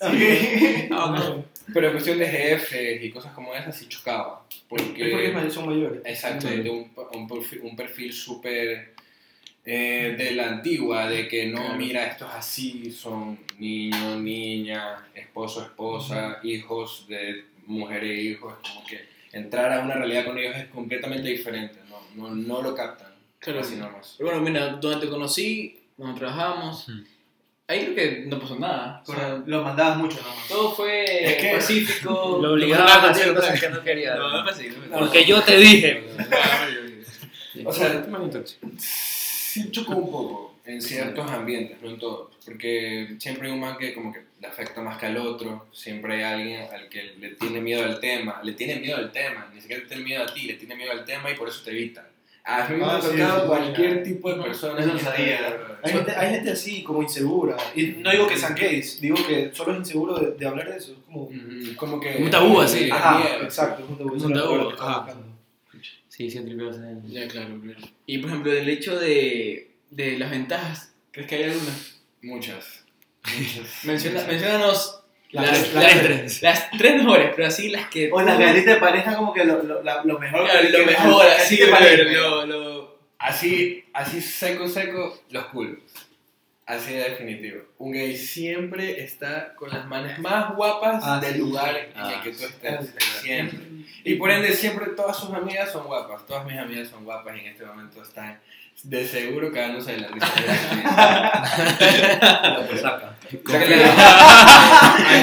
ok. 0.00 1.44
Pero 1.74 1.88
en 1.88 1.92
cuestión 1.94 2.18
de 2.18 2.28
jefes 2.28 3.02
y 3.02 3.10
cosas 3.10 3.32
como 3.32 3.52
esas 3.52 3.76
sí 3.76 3.88
chocaba. 3.88 4.44
Es 4.48 4.62
porque 4.68 5.32
Porque, 5.34 5.50
son 5.50 5.66
mayores. 5.66 6.00
exacto, 6.04 6.46
de 6.46 6.70
un, 6.70 6.90
un 7.12 7.26
perfil, 7.28 7.60
un 7.64 7.74
perfil 7.76 8.12
súper 8.12 8.94
eh, 9.66 10.14
de 10.16 10.30
la 10.30 10.46
antigua, 10.48 11.08
de 11.08 11.26
que 11.26 11.46
no, 11.46 11.74
mira, 11.74 12.06
esto 12.06 12.24
es 12.26 12.34
así, 12.34 12.90
son 12.92 13.38
niño, 13.58 14.16
niña, 14.20 15.08
esposo, 15.14 15.62
esposa, 15.62 16.38
hijos 16.44 17.04
de 17.08 17.46
mujer 17.66 18.04
e 18.04 18.22
hijos, 18.22 18.54
como 18.62 18.86
que 18.86 19.04
entrar 19.32 19.72
a 19.72 19.80
una 19.80 19.94
realidad 19.94 20.24
con 20.24 20.38
ellos 20.38 20.54
es 20.56 20.66
completamente 20.66 21.28
diferente, 21.28 21.80
no, 21.88 22.28
no, 22.28 22.34
no 22.34 22.62
lo 22.62 22.74
captan. 22.76 23.08
Claro. 23.40 23.60
Así 23.60 23.74
nomás. 23.76 24.14
Pero 24.18 24.30
bueno, 24.30 24.42
mira, 24.44 24.68
donde 24.68 25.04
te 25.04 25.10
conocí, 25.10 25.80
donde 25.96 26.18
trabajamos, 26.18 26.86
ahí 27.66 27.92
creo 27.92 27.94
que 27.94 28.24
no 28.26 28.38
pasó 28.38 28.56
nada. 28.58 29.02
O 29.06 29.12
sea, 29.12 29.42
Lo 29.46 29.62
mandabas 29.62 29.98
mucho, 29.98 30.18
¿no? 30.22 30.28
todo 30.48 30.74
fue 30.74 31.04
Es 31.04 31.42
que- 31.42 31.50
pacífico. 31.54 32.38
Lo 32.42 32.52
obligaba 32.52 32.94
a 32.94 33.10
hacer 33.10 33.34
cosas 33.34 33.60
que 33.60 33.68
no 33.68 33.82
quería. 33.82 34.14
No, 34.14 34.30
no 34.30 34.44
no. 34.44 34.98
Porque 34.98 35.24
yo 35.24 35.42
te 35.42 35.56
dije. 35.58 36.04
O 37.64 37.72
sea, 37.72 38.04
sí 39.62 39.70
chocó 39.70 39.96
un 39.96 40.10
poco 40.10 40.54
en 40.64 40.80
ciertos 40.82 41.30
ambientes, 41.30 41.76
no 41.82 41.90
en 41.90 41.98
todos, 41.98 42.30
porque 42.44 43.14
siempre 43.18 43.48
hay 43.48 43.54
un 43.54 43.60
man 43.60 43.76
que 43.78 43.94
como 43.94 44.12
que 44.12 44.20
le 44.40 44.46
afecta 44.48 44.82
más 44.82 44.98
que 44.98 45.06
al 45.06 45.16
otro, 45.16 45.66
siempre 45.72 46.24
hay 46.24 46.40
alguien 46.40 46.62
al 46.72 46.88
que 46.88 47.14
le 47.18 47.30
tiene 47.30 47.60
miedo 47.60 47.84
al 47.84 48.00
tema, 48.00 48.40
le 48.42 48.52
tiene 48.52 48.76
miedo 48.80 48.96
al 48.96 49.12
tema, 49.12 49.48
ni 49.54 49.60
siquiera 49.60 49.82
te 49.82 49.88
tiene 49.88 50.04
miedo 50.04 50.22
a 50.24 50.26
ti, 50.26 50.42
le 50.42 50.54
tiene 50.54 50.74
miedo 50.76 50.92
al 50.92 51.04
tema 51.04 51.30
y 51.30 51.34
por 51.36 51.48
eso 51.48 51.62
te 51.64 51.70
evita. 51.70 52.06
A 52.48 52.68
mí 52.68 52.76
me 52.76 52.84
Ah, 52.84 52.96
ha 52.98 53.02
sí, 53.02 53.08
tocado 53.08 53.40
sí, 53.40 53.46
cualquier 53.48 54.04
sí. 54.06 54.12
tipo 54.12 54.32
de 54.32 54.40
persona. 54.42 54.78
Eso 54.80 54.96
esta 54.96 55.10
sabía. 55.16 55.56
Hay 55.82 55.92
gente, 55.92 56.12
hay 56.12 56.30
gente 56.36 56.50
así, 56.52 56.82
como 56.84 57.02
insegura. 57.02 57.56
Y 57.74 57.86
no 57.98 58.10
digo 58.12 58.28
que 58.28 58.36
sean 58.36 58.54
gays, 58.54 59.00
digo 59.00 59.16
que 59.26 59.50
solo 59.52 59.72
es 59.72 59.78
inseguro 59.78 60.14
de, 60.16 60.30
de 60.32 60.46
hablar 60.46 60.70
de 60.70 60.76
eso. 60.76 60.92
Es 60.92 60.98
como. 61.06 61.22
Ujú, 61.24 61.74
Como 61.76 61.98
que... 62.00 62.16
Un 62.22 62.30
tabú 62.30 62.60
así. 62.60 62.88
Ajá, 62.88 63.18
miedo. 63.18 63.42
exacto, 63.42 63.82
es 63.82 63.90
un 63.90 63.98
tabú. 63.98 64.14
Un 64.26 64.32
tabú, 64.32 64.70
ajá. 64.80 65.06
Sí, 66.16 66.30
sí, 66.30 66.40
tripeos 66.40 66.76
en- 66.76 67.06
Ya, 67.10 67.28
claro, 67.28 67.60
claro. 67.60 67.78
Y 68.06 68.18
por 68.18 68.30
ejemplo, 68.30 68.52
el 68.52 68.68
hecho 68.68 68.98
de, 68.98 69.72
de 69.90 70.18
las 70.18 70.30
ventajas, 70.30 70.94
¿crees 71.10 71.28
que 71.28 71.34
hay 71.36 71.42
alguna? 71.44 71.72
Muchas. 72.22 72.84
Muchas. 73.38 73.84
Menciona, 73.84 74.24
menciónanos 74.24 75.00
Las- 75.30 75.44
las, 75.50 75.74
las 75.74 75.82
las- 75.94 76.02
tres. 76.02 76.42
las 76.42 76.70
tres 76.70 76.96
mejores, 76.96 77.32
pero 77.36 77.48
así 77.48 77.68
las 77.68 77.88
que... 77.90 78.10
O 78.12 78.22
las 78.22 78.38
galetas 78.38 78.74
de 78.76 78.80
pareja 78.80 79.16
como 79.16 79.34
que 79.34 79.44
lo, 79.44 79.62
lo, 79.62 79.82
la- 79.82 80.02
lo 80.04 80.18
mejor. 80.18 80.44
Claro, 80.44 80.68
lo 80.70 80.86
mejor, 80.86 81.26
así 81.26 81.56
que 81.58 81.66
de 81.66 81.70
parezca. 81.70 82.12
lo, 82.12 82.46
lo... 82.46 82.96
Así, 83.18 83.84
así 83.92 84.20
seco, 84.20 84.68
seco, 84.68 85.22
los 85.30 85.46
culos. 85.46 85.78
Así 86.66 86.92
de 86.94 87.10
definitivo. 87.10 87.62
Un 87.78 87.92
gay 87.92 88.16
siempre 88.16 89.00
está 89.04 89.54
con 89.54 89.70
las 89.70 89.86
manos 89.86 90.18
más 90.18 90.52
guapas 90.56 91.00
Ah, 91.06 91.20
del 91.20 91.34
sí. 91.34 91.38
lugar 91.38 91.76
en 91.76 91.92
Ah, 91.94 92.14
el 92.16 92.22
que 92.22 92.30
tú 92.36 92.44
estés. 92.44 92.80
Ah, 92.80 92.82
sí. 92.98 93.06
Siempre. 93.22 93.58
Y 94.04 94.14
por 94.16 94.30
ende, 94.32 94.52
siempre 94.52 94.86
todas 94.96 95.16
sus 95.16 95.32
amigas 95.32 95.70
son 95.70 95.86
guapas. 95.86 96.26
Todas 96.26 96.44
mis 96.44 96.58
amigas 96.58 96.88
son 96.88 97.04
guapas 97.04 97.36
y 97.36 97.40
en 97.40 97.46
este 97.46 97.64
momento 97.64 98.02
están 98.02 98.40
de 98.82 99.06
seguro 99.06 99.52
cagándose 99.52 99.92
de 99.92 99.98
la 99.98 100.08
risa. 100.08 100.26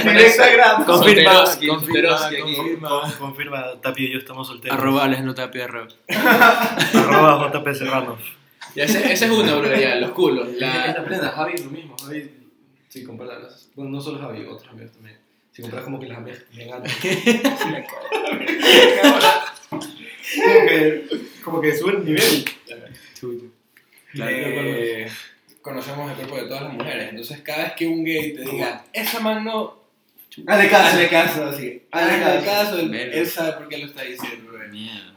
Pues 0.04 0.40
al 0.40 0.52
grano. 0.54 0.86
Confirma, 0.86 1.44
confirma, 1.68 3.12
confirma. 3.20 3.66
Y 3.98 4.12
yo 4.12 4.20
estamos 4.20 4.48
solteros. 4.48 4.78
Arroba 4.78 5.08
les 5.08 5.24
nota 5.24 5.50
pierro. 5.52 5.88
Arroba 6.94 7.52
JP 7.52 7.74
Serrano. 7.74 8.18
Ese, 8.76 9.14
ese 9.14 9.26
es 9.26 9.32
uno, 9.32 9.60
bro, 9.60 9.80
ya, 9.80 9.96
los 9.96 10.12
culos. 10.12 10.50
La, 10.58 10.88
La, 10.88 11.06
plena, 11.06 11.30
Javi 11.30 11.58
lo 11.58 11.70
mismo. 11.70 11.96
Javi, 11.98 12.32
si 12.90 13.04
compras 13.04 13.42
las. 13.42 13.70
Bueno, 13.76 13.92
no 13.92 14.02
solo 14.02 14.20
Javi, 14.20 14.46
otros 14.46 14.72
amigos 14.72 14.92
también. 14.94 15.18
Si 15.52 15.62
compras 15.62 15.84
como 15.84 16.00
que 16.00 16.08
las 16.08 16.18
amigas 16.18 16.40
me 16.54 16.66
ganan. 16.66 16.92
como 19.70 20.66
que. 20.68 21.08
Como 21.44 21.62
que 21.62 21.76
sube 21.76 21.92
el 21.98 22.06
nivel. 22.06 22.46
Eh, 24.16 25.08
conocemos 25.62 26.12
el 26.12 26.18
cuerpo 26.18 26.36
de 26.38 26.44
todas 26.44 26.64
las 26.64 26.74
mujeres. 26.74 27.10
Entonces, 27.10 27.42
cada 27.42 27.64
vez 27.66 27.74
que 27.74 27.88
un 27.88 28.04
gay 28.04 28.34
te 28.34 28.42
diga, 28.42 28.86
esa 28.94 29.20
man 29.20 29.44
no. 29.44 29.83
Hazle 30.48 30.70
caso. 30.70 30.88
Hazle 30.88 31.10
caso, 31.10 31.46
así. 31.46 31.82
Hazle 31.92 32.12
Hazle 32.24 32.46
caso. 32.46 32.76
caso. 32.76 32.80
Él, 32.80 33.28
sabe 33.28 33.52
por 33.54 33.68
qué 33.70 33.78
lo 33.80 33.86
está 33.88 34.04
diciendo. 34.04 34.52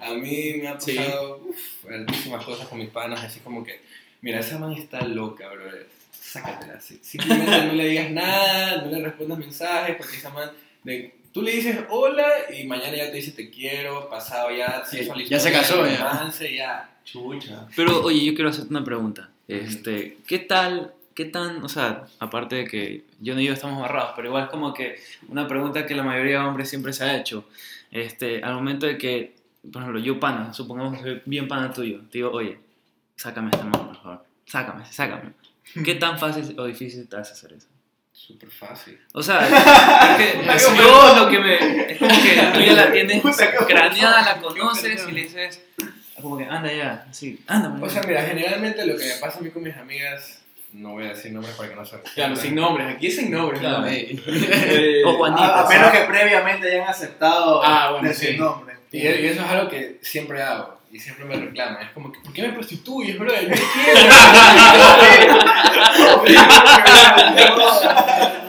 A 0.01 0.11
mí 0.15 0.55
me 0.61 0.69
ha 0.69 0.79
Sí. 0.81 0.97
pasado 0.97 1.43
uf, 1.49 1.91
hartísimas 1.91 2.45
cosas 2.45 2.69
con 2.69 2.79
mis 2.79 2.91
panas, 2.91 3.25
así 3.25 3.41
como 3.41 3.65
que, 3.65 3.81
mira, 4.21 4.41
esa 4.41 4.59
man 4.59 4.73
está 4.73 5.01
loca, 5.03 5.49
bro. 5.49 5.65
Sácatela 6.13 6.75
así. 6.75 6.99
Simplemente 7.03 7.65
no 7.67 7.73
le 7.73 7.89
digas 7.89 8.11
nada, 8.11 8.83
no 8.83 8.91
le 8.91 9.03
respondas 9.05 9.39
mensajes, 9.39 9.97
porque 9.97 10.17
esa 10.17 10.29
man, 10.31 10.51
de, 10.85 11.15
tú 11.33 11.41
le 11.43 11.53
dices 11.53 11.79
hola 11.89 12.27
y 12.55 12.65
mañana 12.67 12.95
ya 12.97 13.11
te 13.11 13.17
dice 13.17 13.33
te 13.33 13.49
quiero, 13.49 14.11
pasado 14.11 14.51
ya, 14.51 14.83
la 14.93 15.25
ya 15.25 15.41
se 15.41 15.53
casó, 15.53 15.87
el 15.87 15.93
ya. 15.97 15.99
romance, 15.99 16.55
ya. 16.55 16.91
Chucha. 17.05 17.67
Pero 17.77 18.03
oye, 18.03 18.25
yo 18.25 18.35
quiero 18.35 18.51
hacerte 18.51 18.69
una 18.71 18.85
pregunta. 18.85 19.31
Este, 19.49 20.19
¿qué 20.27 20.41
tal, 20.41 20.93
qué 21.17 21.25
tan, 21.25 21.65
o 21.65 21.69
sea, 21.69 22.05
aparte 22.21 22.57
de 22.57 22.65
que 22.67 23.05
yo 23.21 23.35
no 23.35 23.41
y 23.41 23.47
yo 23.47 23.55
estamos 23.55 23.81
barrados, 23.81 24.13
pero 24.15 24.29
igual 24.29 24.45
es 24.45 24.51
como 24.51 24.75
que 24.75 25.01
una 25.29 25.49
pregunta 25.49 25.87
que 25.87 25.95
la 25.95 26.03
mayoría 26.03 26.41
de 26.41 26.47
hombres 26.47 26.69
siempre 26.69 26.93
se 26.93 27.05
ha 27.05 27.17
hecho. 27.17 27.49
Este, 27.91 28.43
al 28.45 28.55
momento 28.55 28.87
de 28.87 28.99
que, 28.99 29.35
por 29.73 29.81
ejemplo, 29.81 30.01
yo 30.01 30.21
pana, 30.21 30.53
supongamos 30.53 30.99
que 30.99 31.03
soy 31.03 31.23
bien 31.25 31.49
pana 31.49 31.73
tuyo, 31.73 32.03
te 32.11 32.19
digo, 32.19 32.31
oye, 32.31 32.61
sácame 33.17 33.49
esta 33.51 33.65
mano, 33.65 33.89
por 33.89 33.97
favor. 33.97 34.25
Sácame, 34.45 34.85
sácame. 34.85 35.33
¿Qué 35.85 35.95
tan 35.95 36.19
fácil 36.19 36.55
o 36.61 36.67
difícil 36.67 37.09
te 37.09 37.17
hace 37.17 37.33
hacer 37.33 37.55
eso? 37.55 37.69
Súper 38.13 38.51
fácil. 38.51 39.01
O 39.13 39.23
sea, 39.23 39.41
porque 40.09 40.79
yo 40.79 41.17
lo 41.17 41.31
que 41.31 41.39
me. 41.39 41.93
Es 41.93 41.99
como 41.99 42.11
que 42.11 42.51
tú 42.53 42.61
ya 42.61 42.73
la 42.73 42.93
tienes 42.93 43.23
craneada, 43.67 44.23
la 44.23 44.41
conoces 44.41 45.07
y 45.09 45.13
le 45.13 45.23
dices. 45.23 45.63
Como 46.21 46.39
que 46.39 46.45
anda 46.45 46.73
ya, 46.73 47.07
así, 47.11 47.43
anda. 47.47 47.79
O 47.81 47.89
sea, 47.89 48.03
mira, 48.03 48.23
generalmente 48.23 48.87
lo 48.87 48.97
que 48.97 49.05
me 49.05 49.15
pasa 49.21 49.39
a 49.39 49.43
mí 49.43 49.51
con 49.51 49.63
mis 49.63 49.77
amigas, 49.77 50.46
no 50.77 50.91
voy 50.91 51.07
a 51.07 51.09
decir 51.09 51.33
nombres 51.33 51.55
para 51.57 51.71
que 51.71 51.75
no 51.75 51.85
se 51.85 51.99
claro, 52.15 52.37
sin 52.37 52.55
nombres, 52.55 52.95
aquí 52.95 53.07
es 53.07 53.17
sin 53.17 53.31
nombres. 53.31 53.61
Claro. 53.61 53.81
¿no? 53.81 53.87
o 53.87 53.89
A, 53.89 55.13
a 55.13 55.17
Juanita. 55.17 55.67
menos 55.69 55.91
que 55.91 56.01
previamente 56.01 56.71
hayan 56.73 56.89
aceptado 56.89 57.63
Ah, 57.65 57.93
bueno, 57.93 58.09
decir 58.09 58.33
sí. 58.33 58.37
nombre. 58.39 58.77
Y, 58.93 58.99
y 58.99 59.27
eso 59.27 59.43
es 59.43 59.49
algo 59.51 59.69
que 59.71 59.99
siempre 60.03 60.43
hago 60.43 60.77
y 60.93 60.99
siempre 60.99 61.25
me 61.25 61.37
reclaman. 61.37 61.83
Es 61.83 61.91
como 61.93 62.13
que, 62.13 62.21
¿por 62.21 62.33
qué 62.33 62.43
me 62.43 62.51
prostituyes, 62.53 63.19
bro? 63.19 63.33
Yo 63.33 63.49
quiero. 63.49 63.57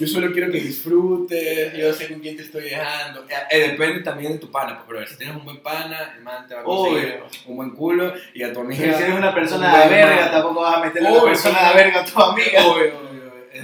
Yo 0.00 0.06
solo 0.06 0.32
quiero 0.32 0.50
que 0.50 0.58
disfrutes, 0.60 1.72
yo 1.76 1.92
sé 1.92 2.08
con 2.08 2.20
quién 2.20 2.36
te 2.36 2.42
estoy 2.42 2.62
dejando. 2.64 3.24
Eh, 3.50 3.68
depende 3.70 4.00
también 4.00 4.32
de 4.32 4.38
tu 4.38 4.50
pana, 4.50 4.82
pero 4.88 5.06
si 5.06 5.16
tienes 5.16 5.36
un 5.36 5.44
buen 5.44 5.58
pana, 5.62 6.14
el 6.16 6.22
man 6.22 6.46
te 6.48 6.54
va 6.54 6.62
a 6.62 6.64
conseguir 6.64 7.20
un 7.46 7.56
buen 7.56 7.70
culo 7.72 8.12
y 8.34 8.42
a 8.42 8.48
tu 8.52 8.60
Si 8.60 8.66
amiga. 8.66 8.98
eres 8.98 9.14
una 9.14 9.28
un 9.28 9.34
persona 9.34 9.78
de 9.84 9.88
verga, 9.90 10.16
man. 10.22 10.30
tampoco 10.32 10.60
vas 10.62 10.76
a 10.76 10.80
meterle 10.84 11.08
a 11.08 11.12
la 11.12 11.18
Obvio, 11.18 11.26
persona 11.32 11.68
de 11.68 11.74
verga 11.74 12.00
a 12.00 12.04
tu 12.04 12.20
amiga. 12.20 12.66
Obvio, 12.66 12.98
obvio. 12.98 13.20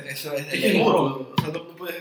Eso 0.08 0.32
es 0.34 0.52
Es 0.52 0.74
mutuo. 0.74 1.32
O 1.36 1.40
sea, 1.40 1.50
no, 1.52 1.68
puedes. 1.68 1.96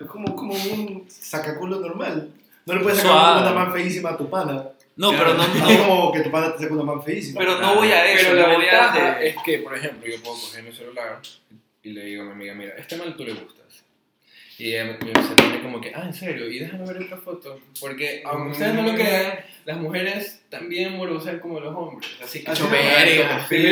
Es 0.00 0.06
como, 0.08 0.34
como 0.34 0.54
un 0.54 1.04
sacaculo 1.08 1.78
normal. 1.80 2.30
No 2.66 2.74
le 2.74 2.80
puedes 2.80 2.98
sacar 3.00 3.42
una 3.42 3.52
man 3.52 3.72
feísima 3.72 4.10
a 4.10 4.16
tu 4.16 4.28
pana. 4.30 4.64
No, 4.96 5.10
pero 5.10 5.34
no. 5.34 5.46
No 5.46 5.68
es 5.68 5.78
como 5.80 6.12
que 6.12 6.20
tu 6.20 6.30
pana 6.30 6.52
te 6.54 6.62
saque 6.62 6.72
una 6.72 6.84
man 6.84 7.02
feísima. 7.02 7.38
pero 7.40 7.60
no 7.60 7.74
voy 7.74 7.90
a 7.92 8.10
eso, 8.12 8.28
Pero 8.30 8.40
la 8.40 8.48
no 8.48 8.54
voy 8.54 8.66
a. 8.66 8.70
ventaja 8.70 9.22
es 9.22 9.36
que, 9.44 9.58
por 9.58 9.76
ejemplo, 9.76 10.08
yo 10.10 10.22
puedo 10.22 10.36
coger 10.36 10.62
mi 10.62 10.72
celular 10.72 11.20
y 11.82 11.90
le 11.90 12.04
digo 12.06 12.22
a 12.22 12.26
mi 12.26 12.32
amiga, 12.32 12.54
mira, 12.54 12.74
este 12.78 12.96
mal 12.96 13.14
tú 13.16 13.24
le 13.24 13.32
gustas. 13.34 13.63
Y 14.56 14.72
ella 14.74 14.84
me, 14.84 14.92
me- 14.98 15.62
como 15.62 15.80
que, 15.80 15.92
ah, 15.94 16.02
en 16.04 16.14
serio, 16.14 16.48
y 16.48 16.58
déjame 16.60 16.86
ver 16.86 17.02
otra 17.02 17.16
foto. 17.16 17.58
Porque, 17.80 18.22
aunque 18.24 18.52
ustedes 18.52 18.74
no 18.74 18.82
lo 18.82 18.94
crean, 18.94 19.40
las 19.64 19.76
mujeres 19.78 20.42
también 20.48 20.96
morbosean 20.96 21.40
como 21.40 21.58
los 21.58 21.74
hombres. 21.74 22.08
Así 22.22 22.44
que, 22.44 22.50
Así 22.52 22.62
verga, 22.68 23.46
Sí. 23.48 23.66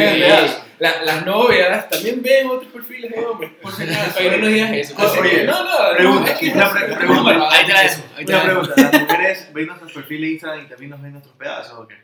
La- 0.78 1.02
las 1.04 1.24
novias 1.24 1.88
también 1.88 2.20
ven 2.22 2.48
otros 2.48 2.72
perfiles 2.72 3.12
de 3.12 3.20
hombres, 3.24 3.52
por 3.62 3.72
si 3.72 3.84
acaso. 3.84 4.20
No 4.22 4.36
nos 4.38 4.48
digas 4.48 4.72
eso. 4.72 4.94
Oye, 5.20 5.44
no, 5.44 5.62
no, 5.62 5.96
pregunta, 5.96 6.36
una 6.54 6.70
pre- 6.72 6.96
pregunta. 6.96 7.48
Ahí 7.52 7.66
te 7.66 7.72
la 7.72 7.82
dejo. 7.82 8.02
Ahí 8.16 8.24
te 8.24 8.32
Una 8.34 8.42
pregunta, 8.44 8.74
¿las 8.76 9.00
mujeres 9.02 9.48
ven 9.52 9.66
nuestros 9.66 9.92
perfiles 9.92 10.22
de 10.22 10.32
Instagram 10.32 10.64
y 10.64 10.68
también 10.68 10.90
nos 10.90 11.02
ven 11.02 11.12
nuestros 11.12 11.36
pedazos 11.36 11.78
o 11.78 11.86
qué? 11.86 11.94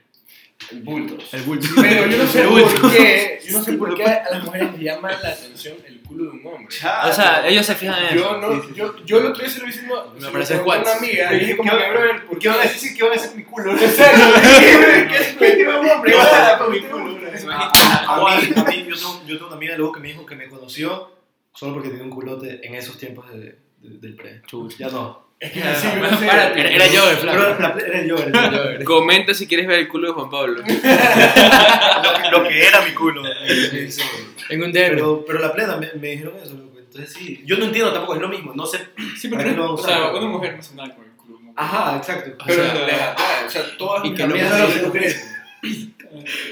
Bultos. 0.83 1.35
El 1.35 1.43
bulto. 1.43 1.67
Pero 1.81 2.07
yo 2.07 2.19
no 2.19 2.27
sé 2.27 2.41
El 2.43 2.49
por 2.49 2.63
bulto. 2.63 2.91
qué, 2.91 3.41
yo 3.49 3.59
no 3.59 3.65
sé 3.65 3.73
por 3.79 3.95
qué 3.97 4.05
a 4.05 4.25
las 4.31 4.45
mujeres 4.45 4.73
les 4.73 4.81
llama 4.81 5.11
la 5.23 5.29
atención 5.31 5.77
el 5.87 5.98
culo 6.09 6.25
de 6.25 6.31
un 6.31 6.47
hombre. 6.47 6.67
O 6.67 7.13
sea, 7.13 7.47
ellos 7.47 7.65
se 7.67 7.75
fijan 7.75 8.03
en 8.07 8.17
Yo 8.17 8.25
eso. 8.25 8.39
no, 8.39 8.75
yo, 8.75 9.05
yo 9.05 9.21
lo 9.21 9.29
estoy 9.33 9.67
diciendo 9.67 10.13
Me 10.17 10.21
lo 10.23 10.33
parece 10.33 10.55
a 10.55 10.63
una 10.63 10.93
amiga 10.97 11.33
y 11.35 11.39
dije 11.41 11.57
como 11.57 11.71
que, 11.71 11.91
brother, 11.91 12.27
¿por 12.27 12.39
¿Qué 12.39 12.49
van 12.49 12.59
a 12.59 12.63
decir? 12.63 12.97
¿Qué 12.97 13.03
van 13.03 13.13
a 13.13 13.15
decir 13.15 13.37
mi 13.37 13.45
culo? 13.45 13.73
¿En 13.73 13.79
serio? 13.79 14.25
¿Qué 15.09 15.17
es 15.17 15.37
que 15.37 15.69
un 15.69 15.89
hombre? 15.91 16.15
Ah, 16.19 16.57
por 16.59 16.71
mi 16.71 16.81
culo. 16.81 17.19
A 18.09 18.41
mí, 18.41 18.53
a 18.57 18.65
mí 18.65 18.87
yo, 18.89 18.97
tengo, 18.97 19.23
yo 19.27 19.35
tengo 19.37 19.47
una 19.47 19.57
amiga 19.57 19.77
luego 19.77 19.93
que 19.93 20.01
me 20.01 20.09
dijo 20.09 20.27
que 20.27 20.35
me 20.35 20.49
conoció 20.49 21.13
solo 21.55 21.75
porque 21.75 21.89
tenía 21.91 22.05
un 22.05 22.11
culote 22.11 22.61
en 22.67 22.75
esos 22.75 22.97
tiempos 22.99 23.31
de, 23.33 23.39
de- 23.39 23.99
del 24.01 24.15
pre. 24.17 24.43
Ya 24.79 24.89
no. 24.89 25.29
Es 25.41 25.53
que 25.53 25.63
así, 25.63 25.87
no. 25.87 26.09
Párate. 26.27 26.59
Era, 26.61 26.71
era 26.71 26.87
yo 26.89 27.11
el 27.11 27.17
flaco. 27.17 27.39
la- 27.39 27.77
era 27.87 28.05
yo, 28.05 28.17
era 28.19 28.51
yo. 28.51 28.63
era 28.63 28.79
yo. 28.81 28.85
Comenta 28.85 29.35
si 29.35 29.47
quieres 29.47 29.67
ver 29.69 29.79
el 29.81 29.89
culo 29.89 30.09
de 30.09 30.15
Juan 30.15 30.31
Pablo. 30.31 30.63
Lo 32.33 32.43
que 32.49 32.67
era 32.67 32.81
mi 32.83 32.93
culo. 32.93 33.23
En 34.49 34.63
un 34.63 34.73
derby. 34.73 34.97
Pero, 34.97 35.25
pero 35.27 35.39
la 35.41 35.53
plena 35.53 35.77
me, 35.77 35.93
me 35.95 36.09
dijeron 36.09 36.35
eso, 36.43 36.55
loco. 36.55 36.79
Entonces 36.79 37.13
sí. 37.13 37.43
Yo 37.45 37.57
no 37.59 37.67
entiendo 37.67 37.93
tampoco, 37.93 38.15
es 38.17 38.21
lo 38.23 38.29
mismo. 38.29 38.53
No 38.55 38.65
sé. 38.67 38.79
Sí, 39.19 39.29
¿Para 39.29 39.43
porque 39.45 39.51
qué 39.55 39.57
lo 39.57 39.63
van 39.63 39.71
a 39.71 39.75
o 39.75 39.79
sea, 39.79 40.11
una 40.13 40.27
mujer 40.27 40.55
no 40.55 40.59
hace 40.61 40.75
nada 40.75 40.95
con 40.95 41.05
el 41.05 41.11
culo. 41.13 41.39
¿no? 41.43 41.53
Ajá, 41.57 41.97
exacto. 41.99 42.45
Pero 42.47 42.63
O 42.63 42.67
sea, 42.67 42.75
les 42.87 43.01
atrae, 43.03 43.47
o 43.47 43.51
sea, 43.51 43.63
todas 43.77 44.05
y 44.05 44.15
que 44.15 44.27
no 44.27 44.35
es 44.35 44.59
lo 44.61 44.69
que 44.75 44.81
tú 44.81 44.93
crees. 44.93 45.35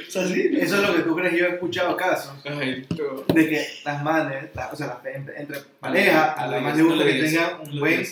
O 0.09 0.11
sea, 0.11 0.27
sí. 0.27 0.51
Eso 0.61 0.77
es 0.77 0.83
lo 0.89 0.95
que 0.95 1.03
tú 1.03 1.17
crees. 1.17 1.33
Yo 1.39 1.47
he 1.47 1.51
escuchado 1.55 1.97
casos 1.97 2.35
Ay, 2.45 2.87
de 3.35 3.49
que 3.49 3.67
las 3.85 4.03
manes, 4.03 4.55
la- 4.55 4.69
o 4.71 4.77
sea, 4.77 4.87
las- 5.03 5.15
entre, 5.15 5.41
entre 5.41 5.61
pareja, 5.81 6.33
a 6.33 6.47
la 6.49 6.61
más 6.61 6.77
le 6.77 6.83
gusta 6.83 7.05
que 7.05 7.15
tengan 7.15 7.61
un 7.63 7.81
buen 7.81 8.07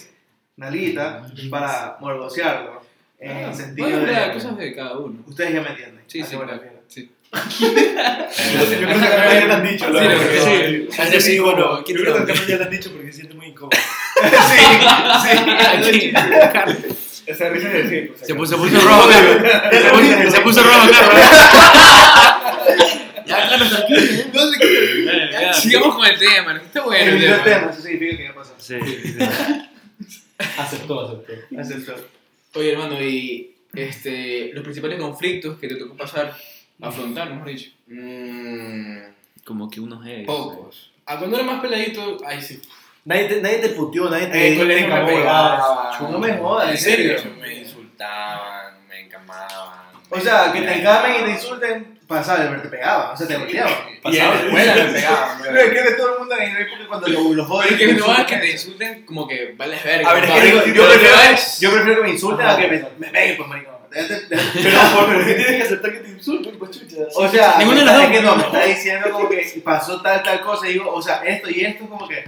nalita 0.56 1.26
para 1.50 1.96
morbosearlo. 2.00 2.82
En 3.18 3.36
el 3.38 3.54
sentido 3.54 3.88
Bueno, 3.88 4.06
de. 4.06 4.32
cosas 4.34 4.56
de 4.56 4.74
cada 4.74 4.98
uno. 4.98 5.22
Ustedes 5.26 5.54
ya 5.54 5.60
me 5.62 5.68
entienden. 5.70 6.04
Sí, 6.06 6.20
¿A 6.20 6.26
sí, 6.26 6.36
qué? 7.34 7.50
Sí. 7.50 7.64
Yo 8.54 8.86
creo 8.86 8.88
que 8.88 8.94
a 8.94 8.96
mí 8.96 9.34
ya 9.34 9.46
lo 9.46 9.54
han 9.54 9.62
dicho. 9.64 9.84
Sí, 9.86 9.92
¿no? 9.92 10.00
sí. 10.00 11.20
Sí, 11.20 11.34
incómodo. 11.36 11.54
bueno, 11.56 11.84
Yo 11.86 11.94
creo 11.94 12.26
que 12.26 12.32
a 12.32 12.34
mí 12.34 12.40
ya 12.48 12.56
lo 12.56 12.64
han 12.64 12.70
dicho 12.70 12.90
porque 12.92 13.06
se 13.08 13.12
siente 13.12 13.34
muy 13.34 13.46
incómodo. 13.46 13.78
Aquí. 15.78 16.12
Esa 17.26 17.48
risa 17.48 17.68
es 17.68 17.84
decir. 17.90 18.08
pues, 18.14 18.26
Se 18.26 18.34
puso, 18.34 18.56
se 18.56 18.62
puso 18.62 18.80
rojo, 18.86 19.08
Carlos. 19.08 19.36
Se 19.72 19.90
puso, 19.90 20.30
se 20.30 20.40
puso 20.40 20.62
rojo, 20.62 20.90
Carlos. 20.90 21.24
Ya, 23.26 23.48
Carlos, 23.48 23.70
tranquilo. 23.70 25.12
Ya, 25.32 25.40
ya. 25.40 25.52
Sigamos 25.54 25.94
con 25.96 26.06
el 26.06 26.18
tema, 26.18 26.52
¿no? 26.52 26.60
Está 26.60 26.82
bueno 26.82 27.10
el 27.10 27.14
El 27.24 27.30
tema. 27.30 27.42
tema, 27.44 27.70
eso 27.70 27.80
significa 27.80 28.16
que 28.18 28.24
ya 28.24 28.34
pasó. 28.34 28.54
Sí. 28.58 28.74
Aceptó, 30.58 31.00
aceptó. 31.06 31.32
Aceptó. 31.58 31.94
Oye, 32.54 32.72
hermano, 32.72 33.00
y 33.02 33.54
este, 33.74 34.50
los 34.52 34.62
principales 34.62 35.00
conflictos 35.00 35.58
que 35.58 35.68
te 35.68 35.76
tocó 35.76 35.96
pasar, 35.96 36.36
afrontar, 36.80 37.30
mejor 37.30 37.48
dicho. 37.48 37.70
Mmm, 37.86 38.98
Como 39.44 39.70
que 39.70 39.80
unos 39.80 40.06
ex. 40.06 40.26
pocos. 40.26 40.92
Ah, 41.06 41.18
cuando 41.18 41.36
era 41.36 41.44
más 41.44 41.60
peladito, 41.60 42.18
ay 42.26 42.40
sí. 42.42 42.60
Nadie 43.04 43.24
te, 43.24 43.42
nadie 43.42 43.58
te 43.58 43.68
puteó, 43.70 44.08
nadie 44.08 44.28
te, 44.28 44.48
el 44.52 44.58
te 44.58 44.64
me 44.64 44.78
encamó, 44.86 45.06
pegaban. 45.06 46.10
No 46.12 46.18
me 46.18 46.32
jodas, 46.38 46.64
En 46.68 46.70
¿en 46.72 46.78
serio. 46.78 47.18
serio? 47.18 47.36
Me 47.38 47.54
insultaban, 47.58 48.88
me 48.88 49.00
encamaban. 49.00 49.84
O 50.08 50.18
sea, 50.20 50.50
que 50.52 50.60
te 50.62 50.78
engamen 50.78 51.20
y 51.20 51.24
te 51.24 51.30
insulten, 51.32 51.98
pasaba, 52.06 52.48
pero 52.48 52.62
te 52.62 52.68
pegaban, 52.68 53.12
o 53.12 53.16
sea, 53.16 53.26
te 53.26 53.36
golpeaban. 53.36 53.72
La 54.04 54.10
escuela 54.40 54.74
me 54.76 54.84
pegaban, 54.92 55.38
Pero 55.42 55.58
es 55.60 55.70
que 55.72 55.82
de 55.90 55.96
todo 55.96 56.12
el 56.14 56.18
mundo 56.20 56.34
en 56.38 56.54
la 56.54 56.60
época 56.60 56.88
cuando 56.88 57.08
lo, 57.08 57.20
los 57.34 57.34
Pero 57.34 57.44
joden. 57.46 57.72
es 57.74 57.78
que 57.78 57.86
te 57.86 57.92
no 57.92 57.98
insultan. 57.98 58.26
que 58.26 58.36
te 58.36 58.50
insulten 58.52 59.06
como 59.06 59.28
que 59.28 59.54
vales 59.58 59.84
verga. 59.84 60.10
A 60.10 60.14
ver, 60.14 60.24
es 60.24 60.30
yo, 60.30 60.34
Pero 60.34 60.88
prefiero, 60.88 61.16
que 61.28 61.32
es- 61.34 61.60
yo 61.60 61.72
prefiero 61.72 62.00
que 62.00 62.06
me 62.06 62.12
insulten 62.14 62.46
a 62.46 62.56
que 62.56 62.68
me, 62.68 62.84
me 62.98 63.06
peguen, 63.08 63.36
pues, 63.36 63.48
maricón. 63.48 63.73
Déjate- 63.94 64.28
déjate- 64.28 64.60
Pero 64.62 65.06
¿por 65.06 65.24
qué 65.26 65.34
tienes 65.34 65.56
que 65.56 65.62
aceptar 65.62 65.92
que 65.92 65.98
te 66.00 66.10
insulten, 66.10 66.58
pues 66.58 66.70
chucha? 66.72 66.96
O 67.14 67.28
sea, 67.28 67.56
Ninguno 67.58 67.78
de 67.78 67.84
está- 67.86 67.98
dos. 68.02 68.10
que 68.10 68.20
no, 68.22 68.36
me 68.36 68.42
está 68.42 68.64
diciendo 68.64 69.10
como 69.10 69.28
que 69.28 69.62
pasó 69.64 70.02
tal, 70.02 70.22
tal 70.22 70.40
cosa, 70.42 70.68
y 70.68 70.72
digo, 70.74 70.92
o 70.92 71.00
sea, 71.02 71.22
esto 71.24 71.48
y 71.50 71.60
esto, 71.64 71.86
como 71.88 72.06
que, 72.08 72.24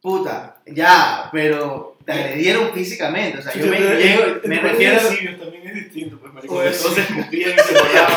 puta, 0.00 0.56
ya, 0.66 1.28
pero 1.32 1.96
te 2.04 2.12
agredieron 2.12 2.72
físicamente, 2.72 3.38
o 3.38 3.42
sea, 3.42 3.52
yo 3.54 3.66
me, 3.66 3.78
llego- 3.78 4.40
me 4.44 4.58
refiero 4.60 4.96
a... 4.98 5.02
también 5.38 5.66
es 5.68 5.74
distinto, 5.74 6.18
pues 6.18 6.32
maricón. 6.32 6.56
Pues- 6.58 6.76
se 6.80 7.00
escupían 7.02 7.52
y 7.54 7.58
se 7.62 7.72
mollaban. 7.74 8.16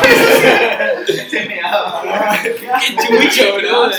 Se 1.30 1.46
me 1.48 1.62
daba. 1.62 2.40
Qué 2.42 2.96
chucho, 2.96 3.56
bro. 3.58 3.90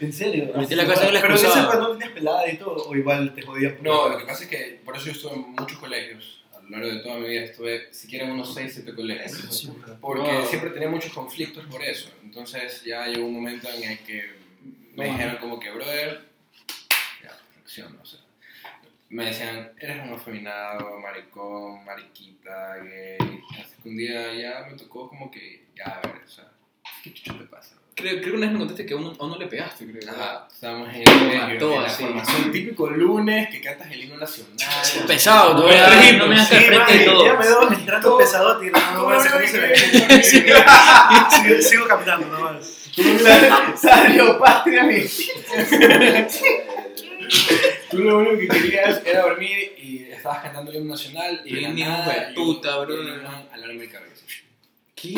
¿En 0.00 0.12
serio? 0.12 0.52
La 0.54 0.84
cosa 0.86 1.06
Pero 1.10 1.34
excusaba. 1.34 1.66
cuando 1.66 1.92
tenías 1.92 2.10
pelada 2.10 2.48
y 2.50 2.56
todo, 2.56 2.84
o 2.88 2.96
igual 2.96 3.32
te 3.34 3.42
jodían. 3.42 3.76
No, 3.82 4.08
lo 4.08 4.18
que 4.18 4.24
pasa 4.24 4.44
es 4.44 4.50
que 4.50 4.80
por 4.84 4.96
eso 4.96 5.06
yo 5.06 5.12
estuve 5.12 5.34
en 5.34 5.40
muchos 5.52 5.78
colegios. 5.78 6.43
A 6.66 6.70
lo 6.70 6.78
largo 6.78 6.94
de 6.96 7.00
toda 7.02 7.16
mi 7.18 7.28
vida 7.28 7.42
estuve, 7.44 7.92
siquiera 7.92 8.24
en 8.24 8.32
unos 8.32 8.54
6, 8.54 8.72
7 8.74 8.94
colegios. 8.94 9.70
Porque 10.00 10.30
Wow. 10.32 10.46
siempre 10.46 10.70
tenía 10.70 10.88
muchos 10.88 11.12
conflictos 11.12 11.66
por 11.66 11.82
eso. 11.82 12.10
Entonces 12.22 12.82
ya 12.84 13.06
llegó 13.06 13.26
un 13.26 13.34
momento 13.34 13.68
en 13.70 13.82
el 13.90 13.98
que 14.00 14.24
me 14.96 15.06
dijeron 15.06 15.36
como 15.38 15.60
que, 15.60 15.70
brother, 15.70 16.24
ya, 17.22 17.30
reflexiona, 17.54 18.00
o 18.00 18.06
sea. 18.06 18.20
Me 19.10 19.26
decían, 19.26 19.70
eres 19.78 20.02
un 20.02 20.14
afeminado, 20.14 20.98
maricón, 20.98 21.84
mariquita, 21.84 22.76
gay. 22.78 23.18
Así 23.60 23.74
que 23.82 23.88
un 23.88 23.96
día 23.96 24.32
ya 24.34 24.66
me 24.68 24.76
tocó 24.76 25.08
como 25.08 25.30
que, 25.30 25.64
ya, 25.76 26.00
a 26.02 26.06
ver, 26.08 26.22
o 26.24 26.28
sea, 26.28 26.50
¿qué 27.04 27.12
chucho 27.12 27.34
te 27.36 27.44
pasa? 27.44 27.70
Creo, 27.94 28.16
creo 28.20 28.32
que 28.32 28.36
una 28.38 28.46
vez 28.46 28.52
me 28.54 28.58
contaste 28.58 28.86
que 28.86 28.94
a 28.94 28.96
uno, 28.96 29.12
a 29.20 29.24
uno 29.24 29.38
le 29.38 29.46
pegaste, 29.46 29.86
creo. 29.88 30.10
Ajá, 30.10 30.48
estábamos 30.52 30.88
en 30.88 31.02
el 31.02 31.04
colegio, 31.04 31.38
mató 31.46 31.74
en 31.76 31.82
la 31.82 31.86
así. 31.88 32.02
formación 32.02 32.50
típico 32.52 32.90
lunes 32.90 33.48
que 33.50 33.60
cantas 33.60 33.92
el 33.92 34.02
himno 34.02 34.16
nacional. 34.16 34.56
Pesado, 35.06 35.56
tú 35.62 35.68
Pero 35.68 35.88
ves, 35.90 36.00
sí, 36.08 36.16
no 36.16 36.26
me 36.26 36.36
das 36.36 36.48
Sí, 36.48 36.54
frente 36.56 36.98
de 36.98 37.04
todo. 37.04 37.24
Ya 37.24 37.34
me 37.34 37.46
doy 37.46 37.74
el 37.76 37.84
trato 37.86 38.18
pesadote 38.18 38.66
y 38.66 38.70
no, 38.70 38.80
no 38.94 39.04
cómo 39.04 39.20
se 39.20 39.60
ve. 39.60 39.76
Sigo, 40.24 41.62
sigo 41.62 41.86
caminando 41.86 42.26
nomás. 42.26 42.66
Salió 43.80 44.38
patria 44.40 44.82
mi. 44.84 44.96
Tú 47.90 47.98
lo 47.98 48.18
único 48.18 48.38
que 48.38 48.48
querías 48.48 49.02
era 49.06 49.22
dormir 49.22 49.74
y 49.78 50.04
estabas 50.10 50.42
cantando 50.42 50.70
el 50.72 50.78
himno 50.78 50.94
nacional 50.94 51.40
y 51.44 51.54
Bien, 51.54 51.78
hijo 51.78 51.88
nada, 51.90 52.32
puta, 52.34 52.70
yo- 52.70 52.86
bro. 52.86 53.02
yo 53.02 53.14
iba 53.14 53.30
a 53.30 53.54
alarme 53.54 53.74
mi 53.74 53.86
cabeza. 53.88 54.24
¿Qué? 54.94 55.14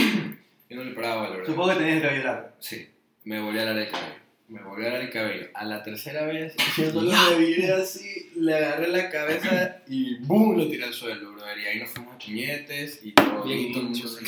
Yo 0.68 0.76
no 0.76 0.84
le 0.84 0.92
paraba 0.92 1.24
la 1.24 1.30
verdad. 1.30 1.46
Supongo 1.46 1.70
que 1.70 1.76
tenías 1.76 2.00
que 2.00 2.08
ayudar. 2.08 2.54
Sí, 2.58 2.88
me 3.24 3.40
volví 3.40 3.58
a 3.58 3.62
alar 3.62 3.78
el 3.78 3.88
cabello. 3.90 4.26
Me 4.48 4.62
volví 4.62 4.84
a 4.84 4.88
alar 4.88 5.00
el 5.00 5.10
cabello. 5.10 5.46
A 5.54 5.64
la 5.64 5.82
tercera 5.82 6.24
vez, 6.26 6.54
yo 6.76 6.90
solo 6.92 7.10
me 7.30 7.36
viré 7.44 7.72
así, 7.72 8.30
le 8.36 8.54
agarré 8.54 8.88
la 8.88 9.10
cabeza 9.10 9.78
y 9.88 10.18
¡boom! 10.20 10.56
lo 10.58 10.68
tiré 10.68 10.84
al 10.84 10.92
suelo, 10.92 11.32
brother. 11.32 11.58
Y 11.58 11.66
ahí 11.66 11.78
nos 11.80 11.90
fuimos 11.90 12.14
a 12.14 12.18
puñetes 12.18 13.00
y 13.02 13.12
todo. 13.12 13.42
Bien 13.44 13.72
todo 13.72 14.18
el. 14.18 14.26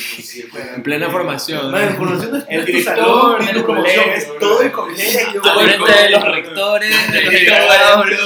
En 0.75 0.83
plena 0.83 1.09
formación. 1.09 1.71
Conociendo 1.97 2.45
El 2.49 2.65
director 2.65 3.37
promoción, 3.37 3.63
colegio, 3.65 4.01
es 4.13 4.27
bro. 4.27 4.39
todo 4.39 4.61
el 4.61 4.71
colegio. 4.71 5.43
Al 5.43 5.65
frente 5.65 6.03
de 6.03 6.09
los 6.09 6.23
rectores, 6.23 7.13
de 7.13 7.21
los 7.21 7.33
rectores. 8.05 8.19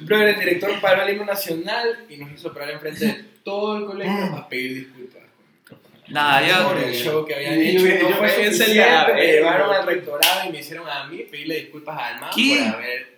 Brother, 0.00 0.28
el 0.28 0.38
director 0.40 0.80
paró 0.80 1.02
el 1.02 1.12
himno 1.14 1.24
nacional 1.24 2.04
y 2.08 2.16
nos 2.16 2.32
hizo 2.32 2.52
parar 2.52 2.70
enfrente 2.72 3.06
de 3.06 3.12
todo 3.44 3.78
el 3.78 3.84
colegio 3.86 4.36
a 4.36 4.48
pedir 4.48 4.86
disculpas. 4.86 5.21
Nada, 6.12 6.46
yo- 6.46 6.68
Por 6.68 6.78
el 6.78 6.94
show 6.94 7.24
que 7.26 7.34
habían 7.34 7.54
Yo- 7.54 7.60
hecho. 7.62 7.86
yo- 7.86 8.02
no 8.02 8.10
yo 8.10 8.16
fue 8.16 8.28
suficiente, 8.28 9.14
me 9.14 9.26
llevaron 9.26 9.74
al 9.74 9.86
rectorado 9.86 10.48
y 10.48 10.52
me 10.52 10.58
hicieron 10.60 10.88
a 10.88 11.04
mí 11.06 11.18
pedirle 11.30 11.54
disculpas 11.56 11.98
al 11.98 12.20
por 12.20 12.74
haber. 12.74 13.12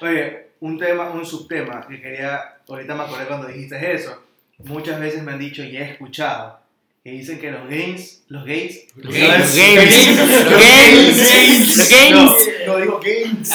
Oye, 0.00 0.46
un 0.60 0.78
tema, 0.78 1.10
un 1.10 1.24
subtema 1.24 1.86
que 1.88 2.00
quería, 2.00 2.40
ahorita 2.68 2.94
me 2.94 3.02
acordé 3.04 3.24
cuando 3.26 3.46
dijiste 3.48 3.92
eso. 3.94 4.22
Muchas 4.58 5.00
veces 5.00 5.22
me 5.22 5.32
han 5.32 5.38
dicho 5.38 5.62
y 5.62 5.76
he 5.76 5.82
escuchado 5.92 6.58
que 7.02 7.10
dicen 7.12 7.38
que 7.38 7.50
los 7.50 7.68
gays, 7.68 8.24
los 8.28 8.44
gays, 8.44 8.86
Los 8.96 9.14
gays, 9.14 9.28
los 9.28 9.54
gays, 9.54 10.16
los 10.16 10.58
gays, 10.58 11.76
los 11.76 11.88
gays. 11.90 12.48
No, 12.66 12.76
digo 12.78 13.00
gays. 13.00 13.52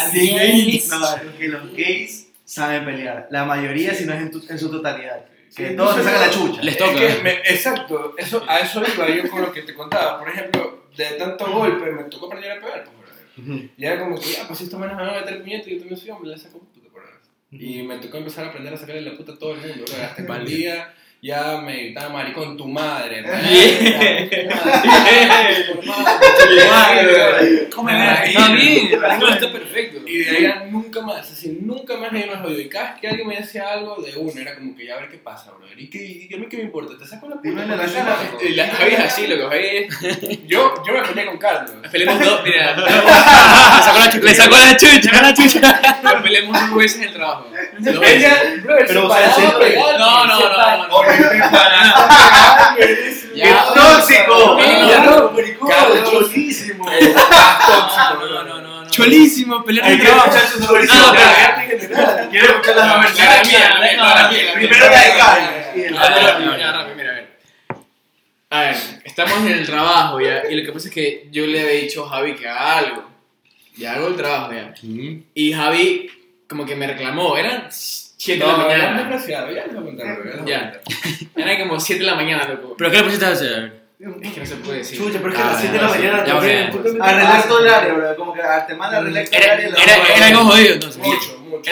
No, 0.90 1.00
que 1.38 1.48
los 1.48 1.74
gays 1.74 2.28
saben 2.46 2.86
pelear. 2.86 3.28
La 3.30 3.46
mayoría, 3.46 3.94
si 3.94 4.06
no 4.06 4.14
es 4.14 4.22
en 4.50 4.60
su 4.60 4.72
totalidad. 4.72 5.26
Que 5.56 5.70
Sí, 5.70 5.76
todos 5.76 5.96
se 5.98 6.04
sacan 6.04 6.22
la 6.22 6.30
chucha. 6.30 6.62
Les 6.62 6.74
Es 6.76 6.78
toca. 6.80 7.00
que 7.00 7.24
me- 7.24 7.32
exacto, 7.46 8.14
eso, 8.18 8.44
a 8.48 8.60
eso 8.60 8.82
iba 8.96 9.10
yo 9.10 9.30
con 9.30 9.42
lo 9.42 9.52
que 9.52 9.62
te 9.64 9.74
contaba. 9.74 10.20
Por 10.20 10.30
ejemplo, 10.30 10.86
de 10.96 11.06
tanto 11.12 11.46
golpe 11.52 11.92
me 11.92 12.04
tocó 12.06 12.28
aprender 12.28 12.52
a 12.54 12.62
pegar. 12.62 12.84
Pues, 12.86 12.98
brother. 13.46 13.70
Y 13.78 13.86
era 13.86 14.00
como 14.00 14.20
que, 14.20 14.28
ya, 14.32 14.48
pues 14.48 14.62
estos 14.62 14.80
manos 14.80 14.96
me 14.98 15.04
van 15.04 15.16
a 15.16 15.20
meter 15.22 15.42
puñete 15.42 15.70
y 15.70 15.74
yo 15.74 15.80
también 15.80 16.00
soy 16.00 16.10
hombre, 16.12 16.30
le 16.32 16.38
saco 16.38 16.60
puta, 16.60 16.88
brother. 16.94 17.16
Y 17.52 17.84
me 17.84 17.98
tocó 17.98 18.18
empezar 18.18 18.46
a 18.46 18.48
aprender 18.50 18.74
a 18.74 18.78
sacarle 18.78 19.02
la 19.02 19.18
puta 19.18 19.34
a 19.34 19.38
todo 19.38 19.54
el 19.54 19.60
mundo. 19.60 19.84
Hasta 20.02 20.26
que 20.26 20.32
un 20.32 20.46
día 20.46 20.94
ya 21.24 21.58
me 21.58 21.78
gritaba 21.78 22.10
maricón 22.10 22.58
tu 22.58 22.68
madre. 22.68 23.24
Está 28.26 28.48
bien, 28.54 28.92
no, 29.20 29.28
está 29.30 29.52
perfecto. 29.52 30.02
Y 30.08 30.18
de 30.20 30.30
ahí 30.30 30.44
ya 30.44 30.66
nunca 30.70 31.02
más, 31.02 31.32
así, 31.32 31.60
nunca 31.62 31.96
más 31.98 32.12
nadie 32.12 32.26
más 32.26 32.44
oído. 32.46 32.60
Y 32.60 32.70
cada 32.70 32.92
vez 32.92 33.02
que 33.02 33.08
alguien 33.08 33.28
me 33.28 33.38
decía 33.38 33.72
algo 33.72 34.02
de 34.02 34.16
uno, 34.18 34.42
era 34.42 34.56
como 34.56 34.76
que 34.76 34.86
ya 34.86 34.96
a 34.96 35.00
ver 35.00 35.10
qué 35.10 35.18
pasa, 35.18 35.52
brother. 35.52 35.80
¿Y, 35.80 35.90
qué, 35.90 36.28
y 36.30 36.34
a 36.34 36.38
mí 36.38 36.48
qué 36.50 36.58
me 36.58 36.64
importa? 36.64 36.98
Te 36.98 37.06
saco 37.06 37.30
la 37.30 37.36
puta. 37.36 37.66
La 37.66 38.68
Javi 38.68 38.94
es 38.94 39.00
así, 39.00 39.28
lo 39.28 39.36
que 39.38 39.44
Javi 39.44 39.68
es. 39.78 40.48
Yo, 40.48 40.74
yo 40.86 40.94
me 40.94 41.02
peleé 41.02 41.26
con 41.28 41.38
Carlos. 41.38 41.72
Peleemos 41.92 42.20
dos, 42.20 42.42
mira. 42.44 42.76
Le 42.76 43.84
sacó 43.84 44.00
la 44.00 44.10
chucha. 44.10 44.26
Le 44.26 44.36
sacó 44.36 44.56
la 44.56 44.78
chucha, 44.78 45.22
la 45.22 45.34
chucha. 45.34 46.00
Nos 46.04 46.24
peleemos 46.24 46.60
dos 46.60 46.78
veces 46.78 47.02
en 47.02 47.08
el 47.08 47.14
trabajo. 47.14 47.48
Pero, 47.84 49.08
No, 49.08 50.26
no, 50.26 50.40
no, 50.40 50.88
no, 50.88 51.11
¡Qué 53.36 53.56
tóxico! 53.76 54.60
Ya. 54.60 55.00
No. 55.00 55.32
No. 58.62 58.88
Cholísimo, 58.90 59.64
pelear. 59.64 59.88
Quiero 59.98 60.18
escuchar 62.48 62.76
las 62.76 62.88
La 62.88 62.98
versiones. 63.00 63.48
mía, 63.48 63.70
la 63.74 63.80
mía, 63.80 63.98
no, 63.98 64.04
la 64.04 64.30
mía, 64.30 64.44
la 64.46 64.54
mía. 64.54 64.54
Primero 64.54 64.86
la 64.90 65.00
de 66.86 66.96
mira, 66.96 67.12
ver. 67.14 67.28
A 68.50 68.62
ver, 68.62 68.76
estamos 69.06 69.38
en 69.40 69.48
el 69.48 69.66
trabajo 69.66 70.20
ya, 70.20 70.42
y 70.50 70.56
lo 70.56 70.66
que 70.66 70.74
pasa 70.74 70.90
es 70.90 70.94
que 70.94 71.30
yo 71.32 71.46
le 71.48 71.62
había 71.62 71.82
dicho 71.82 72.06
a 72.06 72.10
Javi 72.10 72.36
que 72.36 72.50
haga 72.50 72.78
algo. 72.78 73.10
Ya 73.78 73.94
hago 73.94 74.08
el 74.10 74.18
trabajo 74.18 74.52
ya. 74.52 74.74
Y 75.34 75.54
Javi 75.54 76.12
como 76.50 76.66
que 76.66 76.76
me 76.76 76.86
reclamó, 76.86 77.38
eran 77.38 77.70
7 78.24 78.40
de 78.40 78.46
la 78.52 78.56
No, 78.58 78.68
mañana. 78.68 78.98
desgraciado, 79.00 79.52
ya 79.52 79.64
les 79.66 79.74
voy 79.74 79.82
a 79.82 79.86
contar, 79.86 80.06
ya 80.06 80.14
les 80.14 80.24
voy 80.24 80.30
a 80.30 80.46
Ya. 80.46 80.72
contar. 80.74 80.82
Eran 81.48 81.68
como 81.68 81.80
7 81.80 82.00
de 82.02 82.06
la 82.06 82.16
mañana, 82.16 82.48
loco. 82.48 82.76
¿Pero 82.78 82.92
qué 82.92 82.98
le 82.98 83.04
pusiste 83.04 83.26
a 83.26 83.30
hacer? 83.30 83.82
Es 84.22 84.32
que 84.34 84.40
no 84.40 84.46
se 84.46 84.56
puede 84.58 84.78
decir. 84.80 84.98
Chucha, 85.00 85.18
pero 85.20 85.30
es 85.30 85.36
que 85.36 85.42
a 85.42 85.48
Ah, 85.48 85.52
las 85.54 85.62
7 85.62 85.74
de 85.76 85.82
la 85.82 85.88
mañana 85.90 86.18
ya, 86.18 86.40
te 86.40 86.48
ya. 86.48 87.04
arreglar 87.06 87.48
todo 87.48 87.60
el 87.66 87.74
área, 87.74 87.94
bro. 87.94 88.16
Como 88.16 88.34
que 88.34 88.42
ah, 88.44 88.66
te 88.68 88.76
manda 88.76 88.98
a 88.98 89.00
arreglar 89.02 89.26
todo 89.26 89.38
el 89.38 89.44
Era, 89.44 89.54
área. 89.54 89.68
era, 89.68 90.16
era 90.18 90.28
algo 90.28 90.40
jodido 90.52 90.74
entonces. 90.76 91.02
Mucho, 91.04 91.41
mucho. 91.52 91.70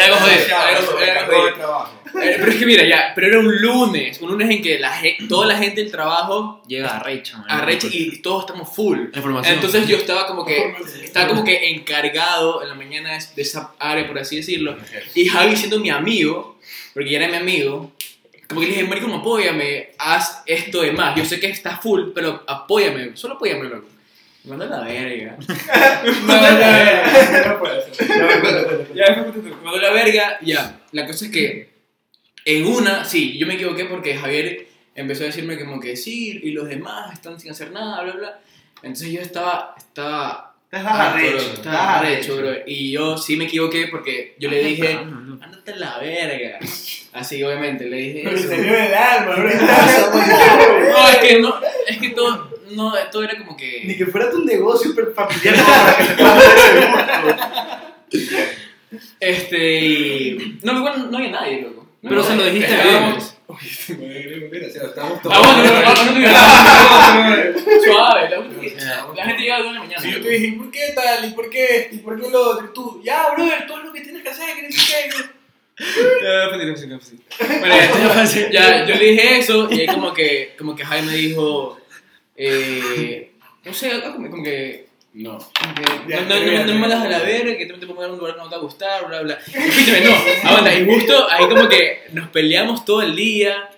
Era 1.02 1.26
trabajo. 1.56 1.92
Eh, 2.22 2.36
pero 2.40 2.52
es 2.52 2.58
que 2.58 2.66
mira, 2.66 2.84
ya, 2.88 3.12
pero 3.16 3.28
era 3.28 3.40
un 3.40 3.56
lunes, 3.62 4.20
un 4.22 4.32
lunes 4.32 4.50
en 4.50 4.62
que 4.62 4.80
la 4.80 5.00
toda 5.28 5.46
la 5.48 5.58
gente 5.58 5.82
del 5.84 5.92
trabajo 5.92 6.62
Llega 6.68 6.98
a 7.54 7.62
Recha, 7.66 7.88
y 7.92 8.18
todos 8.22 8.46
estamos 8.46 8.74
full. 8.76 8.98
Información. 9.14 9.56
Entonces 9.56 9.88
yo 9.88 9.98
estaba 9.98 10.26
como 10.28 10.46
que 10.46 10.74
estaba 11.04 11.28
como 11.28 11.44
que 11.44 11.70
encargado 11.70 12.62
en 12.64 12.70
la 12.70 12.76
mañana 12.76 13.12
de- 13.18 13.26
de 13.36 13.42
esa 13.42 13.74
área, 13.80 14.08
por 14.08 14.18
así 14.20 14.38
decirlo. 14.38 14.76
Y 15.16 15.26
Javi 15.28 15.56
siendo 15.56 15.80
mi 15.80 15.90
amigo, 15.90 16.60
porque 16.94 17.10
ya 17.12 17.20
era 17.20 17.28
mi 17.30 17.36
amigo, 17.38 17.92
como 18.48 18.62
que 18.62 18.68
le 18.68 18.74
dije, 18.74 18.88
marico, 18.88 19.14
apóyame, 19.14 19.90
haz 20.00 20.42
esto 20.48 20.82
de 20.82 20.92
más. 20.92 21.16
Yo 21.16 21.24
sé 21.26 21.40
que 21.40 21.48
está 21.48 21.78
full, 21.78 22.10
pero 22.16 22.44
apóyame, 22.48 23.12
solo 23.16 23.36
apóyame, 23.36 23.66
loco. 23.70 23.88
Manda 24.50 24.66
la 24.66 24.82
verga. 24.82 25.38
No, 26.28 26.42
no, 26.42 26.52
no, 26.52 27.42
no, 27.42 27.48
no 27.54 27.60
puede 27.60 27.94
ser. 27.94 28.94
Ya, 28.96 29.26
mandó 29.64 29.78
la 29.80 29.92
verga, 29.92 30.38
ya. 30.42 30.80
La 30.92 31.06
cosa 31.06 31.26
es 31.26 31.32
que 31.32 31.70
en 32.46 32.66
una, 32.66 33.06
sí, 33.06 33.38
yo 33.38 33.46
me 33.48 33.54
equivoqué 33.56 33.86
porque 33.86 34.16
Javier 34.18 34.68
empezó 34.96 35.24
a 35.24 35.28
decirme 35.28 35.58
como 35.60 35.80
que 35.80 35.96
sí, 35.96 36.40
y 36.44 36.52
los 36.52 36.68
demás 36.68 37.14
están 37.14 37.40
sin 37.40 37.52
hacer 37.52 37.72
nada, 37.72 38.02
bla, 38.04 38.14
bla. 38.14 38.40
Entonces 38.82 39.12
yo 39.12 39.22
estaba, 39.22 39.76
estaba 39.78 40.56
Estás 40.72 40.86
arrecho. 40.86 41.38
estaba 41.56 42.00
arrecho, 42.00 42.38
bro. 42.38 42.52
Y 42.68 42.92
yo 42.92 43.18
sí 43.18 43.36
me 43.36 43.46
equivoqué 43.46 43.88
porque 43.88 44.36
yo 44.40 44.50
le 44.52 44.64
dije, 44.64 44.94
ándate 44.94 45.76
la 45.78 45.98
verga. 46.00 46.60
Así, 47.14 47.44
obviamente, 47.44 47.86
le 47.86 47.98
dije 47.98 48.22
Pero 48.24 48.36
eso. 48.38 48.50
salió 48.50 48.74
del 48.74 48.94
alma, 48.94 49.36
bro. 49.36 49.50
No, 50.90 51.08
es 51.10 51.18
que 51.18 51.40
no, 51.40 51.56
es 51.88 51.98
que 51.98 52.10
todo, 52.10 52.52
no, 52.72 52.94
todo 53.12 53.24
era 53.24 53.38
como 53.38 53.52
Ni 53.52 53.58
que... 53.58 53.98
que 53.98 54.06
fuera 54.08 54.30
tu 54.32 54.44
negocio 54.46 54.90
super 54.90 55.14
familiar 55.14 55.56
como 55.56 55.68
para 55.68 55.98
que 55.98 56.04
te 56.04 56.24
pases 56.24 56.54
ese 58.14 58.36
gusto. 58.36 59.00
Este... 59.20 59.80
y- 59.86 60.60
No, 60.64 60.78
igual 60.78 61.12
no 61.12 61.18
había 61.18 61.32
nadie, 61.32 61.62
loco. 61.62 61.88
No 62.02 62.10
Pero 62.10 62.22
había 62.24 62.32
se 62.32 62.38
lo 62.38 62.46
dijiste 62.52 62.76
gracioso. 62.76 63.36
Estábamos 64.88 65.24
no, 65.24 65.30
no, 65.32 65.42
no, 65.42 66.06
no, 66.06 66.20
no, 66.20 66.30
Suave, 67.84 68.30
la, 68.30 68.38
la 69.16 69.26
gente 69.26 69.42
llega 69.42 69.56
a 69.56 69.60
las 69.60 69.66
2 69.66 69.74
de 69.74 69.74
la 69.74 69.80
mañana. 69.80 70.02
Si 70.02 70.12
yo 70.12 70.22
te 70.22 70.30
dije, 70.30 70.46
¿y 70.48 70.52
por 70.52 70.72
qué 70.72 70.80
tal? 70.96 71.26
¿Y 71.26 71.32
por 71.32 71.50
qué? 71.50 71.90
¿Y 71.92 71.98
por 71.98 72.22
qué 72.22 72.30
lo 72.30 72.50
otro? 72.52 72.70
Tú, 72.70 73.02
ya, 73.04 73.32
brother, 73.36 73.66
tú 73.68 73.76
haz 73.76 73.84
lo 73.86 73.92
que 73.92 74.02
tienes 74.02 74.22
que 74.24 74.30
hacer, 74.30 74.56
que 74.56 74.62
no 74.64 74.72
sé 74.72 75.10
qué. 75.10 75.16
Bueno, 77.60 77.76
ya, 78.52 78.86
yo 78.86 78.96
le 78.96 79.06
dije 79.06 79.40
eso 79.40 79.68
y 79.72 79.80
ahí 79.82 79.88
como 79.88 80.14
que, 80.14 80.54
como 80.58 80.76
que 80.76 80.86
Jaime 80.86 81.14
dijo, 81.14 81.80
eh, 82.40 83.32
no 83.66 83.74
sé, 83.74 83.92
algo 83.92 84.14
como, 84.14 84.30
como 84.32 84.44
que, 84.44 84.88
No. 85.14 85.38
como 85.38 85.76
que 85.76 85.82
Ya, 86.12 86.22
no, 86.22 86.36
no, 86.40 86.46
no, 86.52 86.66
no 86.66 86.74
me 86.74 86.80
mandas 86.80 87.04
a 87.04 87.10
la 87.10 87.20
verga, 87.20 87.58
que 87.58 87.66
te 87.66 87.74
te 87.74 87.86
pongo 87.88 88.04
en 88.06 88.12
un 88.12 88.18
lugar 88.18 88.36
que 88.36 88.40
no 88.42 88.50
te 88.50 88.56
va 88.56 88.62
a 88.62 88.64
gustar, 88.64 89.08
bla, 89.08 89.22
bla. 89.22 89.34
Escúchame, 89.46 90.02
no, 90.02 90.50
aguanta, 90.50 90.74
y 90.74 90.86
justo 90.86 91.28
ahí 91.30 91.48
como 91.50 91.68
que 91.68 92.04
nos 92.14 92.30
peleamos 92.30 92.86
todo 92.86 93.02
el 93.02 93.16
día, 93.16 93.70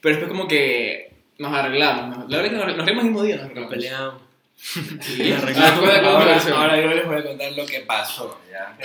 pero 0.00 0.16
después 0.16 0.30
como 0.30 0.46
que 0.46 1.10
nos 1.38 1.52
arreglamos. 1.54 2.18
¿no? 2.18 2.24
La 2.28 2.36
verdad 2.38 2.44
es 2.46 2.50
que 2.60 2.66
nos, 2.66 2.76
nos 2.76 2.86
reímos 2.86 3.04
el 3.04 3.10
mismo 3.10 3.22
día, 3.22 3.36
nos 3.36 3.44
Nos 3.44 3.50
arreglamos. 3.50 3.74
peleamos. 3.74 4.14
Sí, 5.00 5.24
la 5.24 5.38
Ahora, 6.56 6.80
yo 6.80 6.88
les 6.88 7.06
voy 7.06 7.16
a 7.18 7.24
contar 7.24 7.52
lo 7.52 7.66
que 7.66 7.80
pasó, 7.80 8.40
¿ya? 8.50 8.76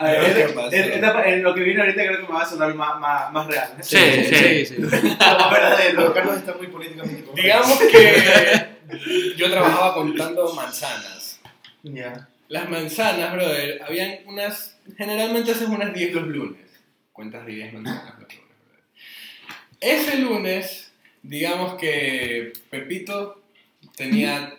Lo 1.42 1.54
que 1.54 1.60
viene 1.60 1.80
ahorita 1.82 2.02
creo 2.02 2.16
que 2.16 2.22
me 2.22 2.32
va 2.32 2.42
a 2.42 2.48
sonar 2.48 2.74
más, 2.74 2.98
más, 2.98 3.32
más 3.32 3.46
real. 3.46 3.72
Sí, 3.80 3.96
sí. 3.96 4.66
sí. 4.66 4.74
Más 4.80 5.50
verdadero. 5.50 6.12
Carlos 6.12 6.38
está 6.38 6.54
muy 6.54 6.66
políticamente 6.68 7.24
correcto. 7.24 7.42
Digamos 7.42 7.78
que 7.78 8.68
yo 9.36 9.50
trabajaba 9.50 9.94
contando 9.94 10.52
manzanas. 10.54 11.40
Ya. 11.82 12.28
Las 12.48 12.68
manzanas, 12.68 13.32
brother, 13.32 13.82
habían 13.86 14.18
unas. 14.26 14.78
Generalmente 14.96 15.52
haces 15.52 15.68
unas 15.68 15.92
10 15.94 16.14
los 16.14 16.26
lunes. 16.26 16.80
Cuentas 17.12 17.46
de 17.46 17.52
10 17.52 17.74
manzanas 17.74 18.18
los 18.18 18.34
lunes, 18.34 18.56
brother. 18.66 18.84
Ese 19.80 20.18
lunes, 20.18 20.92
digamos 21.22 21.74
que 21.74 22.52
Pepito 22.70 23.42
tenía 23.96 24.58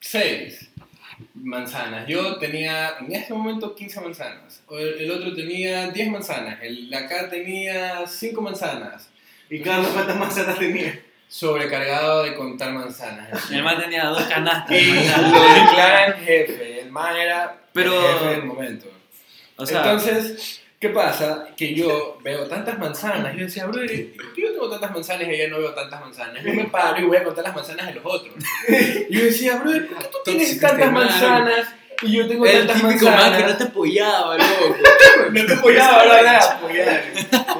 6 0.00 0.70
manzanas. 1.34 2.06
Yo 2.08 2.36
tenía 2.38 2.96
en 3.00 3.12
ese 3.12 3.32
momento 3.32 3.74
15 3.74 4.00
manzanas. 4.00 4.62
El, 4.70 5.10
otro 5.10 5.34
tenía 5.34 5.90
10 5.90 6.10
manzanas. 6.10 6.58
El 6.62 6.88
de 6.90 6.96
acá 6.96 7.28
tenía 7.28 8.06
5 8.06 8.40
manzanas. 8.40 9.08
¿Y 9.48 9.60
Carlos 9.60 9.88
cuántas 9.92 10.16
manzanas 10.16 10.58
tenía? 10.58 11.00
Sobrecargado 11.28 12.24
de 12.24 12.34
contar 12.34 12.72
manzanas. 12.72 13.50
El 13.50 13.62
man 13.62 13.80
tenía 13.80 14.06
dos 14.06 14.22
canastas. 14.24 14.76
Y 14.76 14.86
lo 14.86 15.54
declara 15.54 16.06
el 16.06 16.14
jefe. 16.14 16.80
El 16.80 16.90
man 16.90 17.16
era 17.16 17.56
Pero- 17.72 17.94
el 17.94 18.18
jefe 18.18 18.30
del 18.30 18.44
momento. 18.44 18.86
O 19.56 19.66
sea, 19.66 19.78
Entonces, 19.78 20.59
¿qué 20.80 20.88
pasa? 20.88 21.46
Que 21.56 21.74
yo 21.74 22.18
veo 22.24 22.46
tantas 22.46 22.78
manzanas. 22.78 23.36
Yo 23.36 23.44
decía, 23.44 23.66
bro, 23.66 23.84
¿y 23.84 23.88
¿por 24.16 24.32
qué 24.32 24.42
yo 24.42 24.52
tengo 24.52 24.70
tantas 24.70 24.90
manzanas 24.92 25.28
y 25.28 25.30
ella 25.32 25.48
no 25.48 25.58
veo 25.58 25.74
tantas 25.74 26.00
manzanas? 26.00 26.42
Yo 26.42 26.54
me 26.54 26.64
paro 26.64 26.98
y 27.00 27.04
voy 27.04 27.18
a 27.18 27.24
contar 27.24 27.44
las 27.44 27.54
manzanas 27.54 27.86
de 27.88 27.94
los 27.94 28.04
otros. 28.06 28.34
Y 29.08 29.16
yo 29.16 29.24
decía, 29.24 29.56
bro, 29.56 29.70
¿por 29.72 29.98
qué 29.98 30.04
tú 30.10 30.18
tienes 30.24 30.58
tantas 30.58 30.80
este 30.80 30.90
man. 30.90 31.04
manzanas 31.06 31.74
y 32.02 32.12
yo 32.12 32.26
tengo 32.26 32.46
El 32.46 32.66
tantas 32.66 32.76
típico 32.80 33.04
man 33.04 33.14
que 33.14 33.20
no 33.20 33.30
manzanas? 33.30 33.58
te 33.58 33.64
apoyaba, 33.64 34.38
loco. 34.38 34.76
No 35.32 35.46
te 35.46 35.52
apoyaba, 35.52 36.04
no 36.06 36.12
era 36.14 36.38
apoyar. 36.38 37.02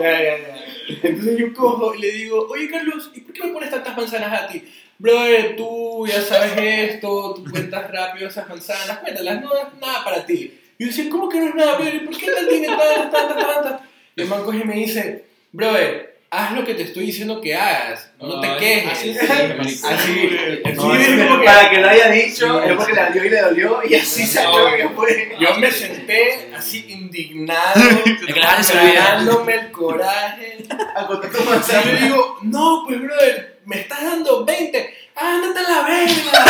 Ya, 0.00 0.22
ya, 0.22 0.38
ya. 0.38 0.56
Entonces 1.02 1.38
yo 1.38 1.52
cojo 1.54 1.94
y 1.94 2.00
le 2.00 2.10
digo, 2.12 2.46
oye 2.48 2.68
Carlos, 2.70 3.10
¿y 3.14 3.20
por 3.20 3.34
qué 3.34 3.44
me 3.44 3.52
pones 3.52 3.70
tantas 3.70 3.96
manzanas 3.96 4.42
a 4.42 4.48
ti? 4.48 4.64
Brother, 4.98 5.56
tú 5.56 6.06
ya 6.06 6.20
sabes 6.22 6.52
esto, 6.56 7.34
tú 7.34 7.44
cuentas 7.50 7.90
rápido 7.90 8.28
esas 8.28 8.48
manzanas, 8.48 8.98
cuéntalas, 8.98 9.40
no 9.42 9.50
es 9.56 9.74
nada 9.80 10.04
para 10.04 10.24
ti. 10.26 10.58
Y 10.80 10.84
yo 10.84 10.86
decía, 10.88 11.10
¿cómo 11.10 11.28
que 11.28 11.38
no 11.38 11.48
es 11.48 11.54
nada, 11.54 11.74
brother? 11.76 11.94
¿Y 11.94 11.98
por 12.06 12.16
qué 12.16 12.30
tal 12.30 12.48
tiene 12.48 12.68
tantas, 12.68 13.10
tantas, 13.10 13.36
tantas? 13.36 13.80
Y 14.16 14.22
el 14.22 14.28
man 14.28 14.42
coge 14.44 14.60
y 14.60 14.64
me 14.64 14.74
dice, 14.76 15.26
brother, 15.52 16.20
haz 16.30 16.52
lo 16.52 16.64
que 16.64 16.72
te 16.72 16.84
estoy 16.84 17.04
diciendo 17.04 17.38
que 17.42 17.54
hagas, 17.54 18.10
no 18.18 18.40
te 18.40 18.56
quejes. 18.56 18.90
así 18.92 19.12
sí, 19.12 19.18
marico. 19.28 19.88
Así, 19.88 20.30
No, 20.74 20.92
así 20.92 21.02
es 21.02 21.08
es 21.08 21.22
como 21.26 21.34
que 21.34 21.40
que- 21.40 21.44
para 21.46 21.68
que 21.70 21.76
lo 21.82 21.88
haya 21.90 22.08
dicho, 22.08 22.62
es 22.62 22.72
porque 22.72 22.92
le 22.94 23.02
dolió 23.04 23.24
y 23.24 23.28
le 23.28 23.40
dolió 23.42 23.80
y 23.90 23.94
así 23.94 24.26
salió 24.26 24.74
que 24.74 24.88
fue. 24.96 25.36
Yo 25.38 25.54
me 25.58 25.70
senté 25.70 26.50
así 26.56 26.86
indignado, 26.88 27.74
tragándome 28.26 29.54
el 29.56 29.70
coraje. 29.72 30.64
A 30.96 31.06
contar 31.06 31.30
tu 31.30 31.38
Y 31.42 31.44
yo 31.44 31.96
digo, 32.06 32.38
no, 32.40 32.84
pues 32.88 33.02
brother, 33.02 33.58
me 33.66 33.80
estás 33.80 34.02
dando 34.02 34.46
20. 34.46 34.94
Ándate 35.14 35.58
a 35.58 35.62
la 35.62 35.82
verga. 35.82 36.44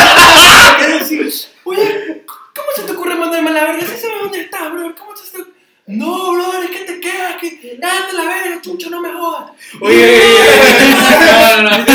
Oye, 1.65 2.23
¿cómo 2.55 2.67
se 2.75 2.83
te 2.83 2.91
ocurre 2.91 3.15
mandarme 3.15 3.49
a 3.49 3.53
la 3.53 3.63
verga? 3.65 3.81
Si 3.81 3.97
sabes 4.01 4.19
dónde 4.21 4.41
está, 4.41 4.69
brother, 4.69 4.95
¿cómo 4.95 5.15
se 5.15 5.37
te 5.37 5.43
No, 5.87 6.33
brother, 6.33 6.69
que 6.69 6.79
te 6.79 6.99
quedas, 6.99 7.37
que 7.37 7.79
ándate 7.81 8.11
a 8.11 8.13
la 8.13 8.23
verga, 8.25 8.61
chucho, 8.61 8.89
no 8.89 9.01
me 9.01 9.11
jodas. 9.11 9.51
Oye, 9.81 10.19
no, 11.57 11.61
no, 11.63 11.69
no. 11.69 11.85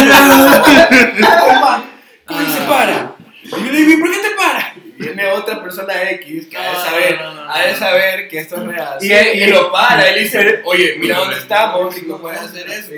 Toma, 1.29 1.85
¿Cómo 2.27 2.41
se 2.41 2.61
para? 2.69 3.15
Y 3.45 3.51
yo 3.51 3.59
le 3.59 3.73
digo, 3.73 3.93
¿y 3.93 3.97
por 4.01 4.11
qué 4.11 4.19
te 4.19 4.31
para? 4.31 4.75
Viene 4.99 5.27
otra 5.31 5.63
persona 5.63 6.11
X 6.13 6.47
que 6.47 6.57
ha 6.57 6.63
de 6.63 6.73
No, 6.73 6.85
saber, 6.85 7.21
no, 7.21 7.35
no, 7.35 7.45
no. 7.45 7.53
ha 7.53 7.63
de 7.67 7.75
saber 7.75 8.29
que 8.29 8.39
esto 8.39 8.57
es 8.57 8.67
real. 8.67 8.99
Y 9.01 9.07
Y, 9.07 9.13
él- 9.13 9.43
y 9.43 9.47
lo 9.51 9.71
para, 9.71 10.09
él 10.09 10.23
dice, 10.25 10.61
oye, 10.65 10.97
mira 10.99 11.19
dónde 11.19 11.37
estamos, 11.37 11.97
y 11.99 12.03
no 12.07 12.19
puedes 12.19 12.41
hacer 12.41 12.67
eso. 12.71 12.91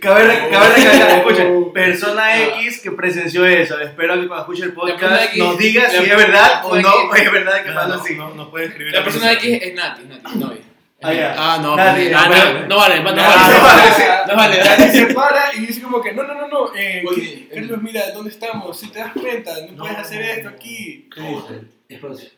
Cabe, 0.00 0.24
re- 0.24 0.48
cabe 0.50 0.74
recalcar, 0.74 1.10
escuchen, 1.18 1.72
persona 1.72 2.42
X 2.42 2.80
que 2.80 2.90
presenció 2.92 3.44
eso. 3.46 3.78
Espero 3.80 4.14
que 4.20 4.26
cuando 4.26 4.42
escuche 4.44 4.64
el 4.64 4.72
podcast 4.72 5.24
X- 5.26 5.38
nos 5.38 5.58
diga 5.58 5.88
si 5.90 5.96
es 5.96 6.16
verdad 6.16 6.62
o 6.64 6.76
no 6.76 7.14
es 7.14 7.32
verdad 7.32 7.62
que 7.62 7.68
No, 7.70 7.74
pasó 7.74 7.88
no, 7.88 7.94
así. 8.02 8.14
no, 8.14 8.34
no 8.34 8.50
puede 8.50 8.66
escribir. 8.66 8.92
La 8.94 9.04
persona 9.04 9.32
X 9.32 9.58
es 9.62 9.74
Nati, 9.74 10.02
Nati, 10.04 10.38
novia. 10.38 10.58
Ah. 11.00 11.34
Ah, 11.36 11.58
no, 11.62 11.76
Nadie, 11.76 12.10
pues, 12.10 12.16
ah, 12.20 12.26
bueno. 12.28 12.44
no, 12.62 12.66
no 12.68 12.76
vale, 12.76 13.00
no 13.00 13.04
vale, 13.04 13.14
no 13.14 13.22
No, 13.22 13.28
vale. 13.28 13.54
no 13.54 13.62
vale. 13.62 13.82
No 14.26 14.36
vale, 14.36 14.58
Nadie 14.64 14.90
se 14.92 15.14
para 15.14 15.54
y 15.54 15.60
dice 15.66 15.80
como 15.82 16.02
que, 16.02 16.12
no, 16.12 16.24
no, 16.24 16.34
no, 16.34 16.48
no, 16.48 16.74
eh, 16.74 17.04
Oye, 17.08 17.48
Carlos, 17.54 17.82
mira, 17.82 18.10
¿dónde 18.10 18.30
estamos? 18.30 18.78
Si 18.80 18.88
te 18.90 18.98
das 18.98 19.12
cuenta, 19.12 19.52
no, 19.66 19.72
No. 19.72 19.84
puedes 19.84 19.98
hacer 19.98 20.22
esto 20.22 20.48
aquí. 20.48 21.08
¿Qué 21.14 21.20
dice? 21.20 22.32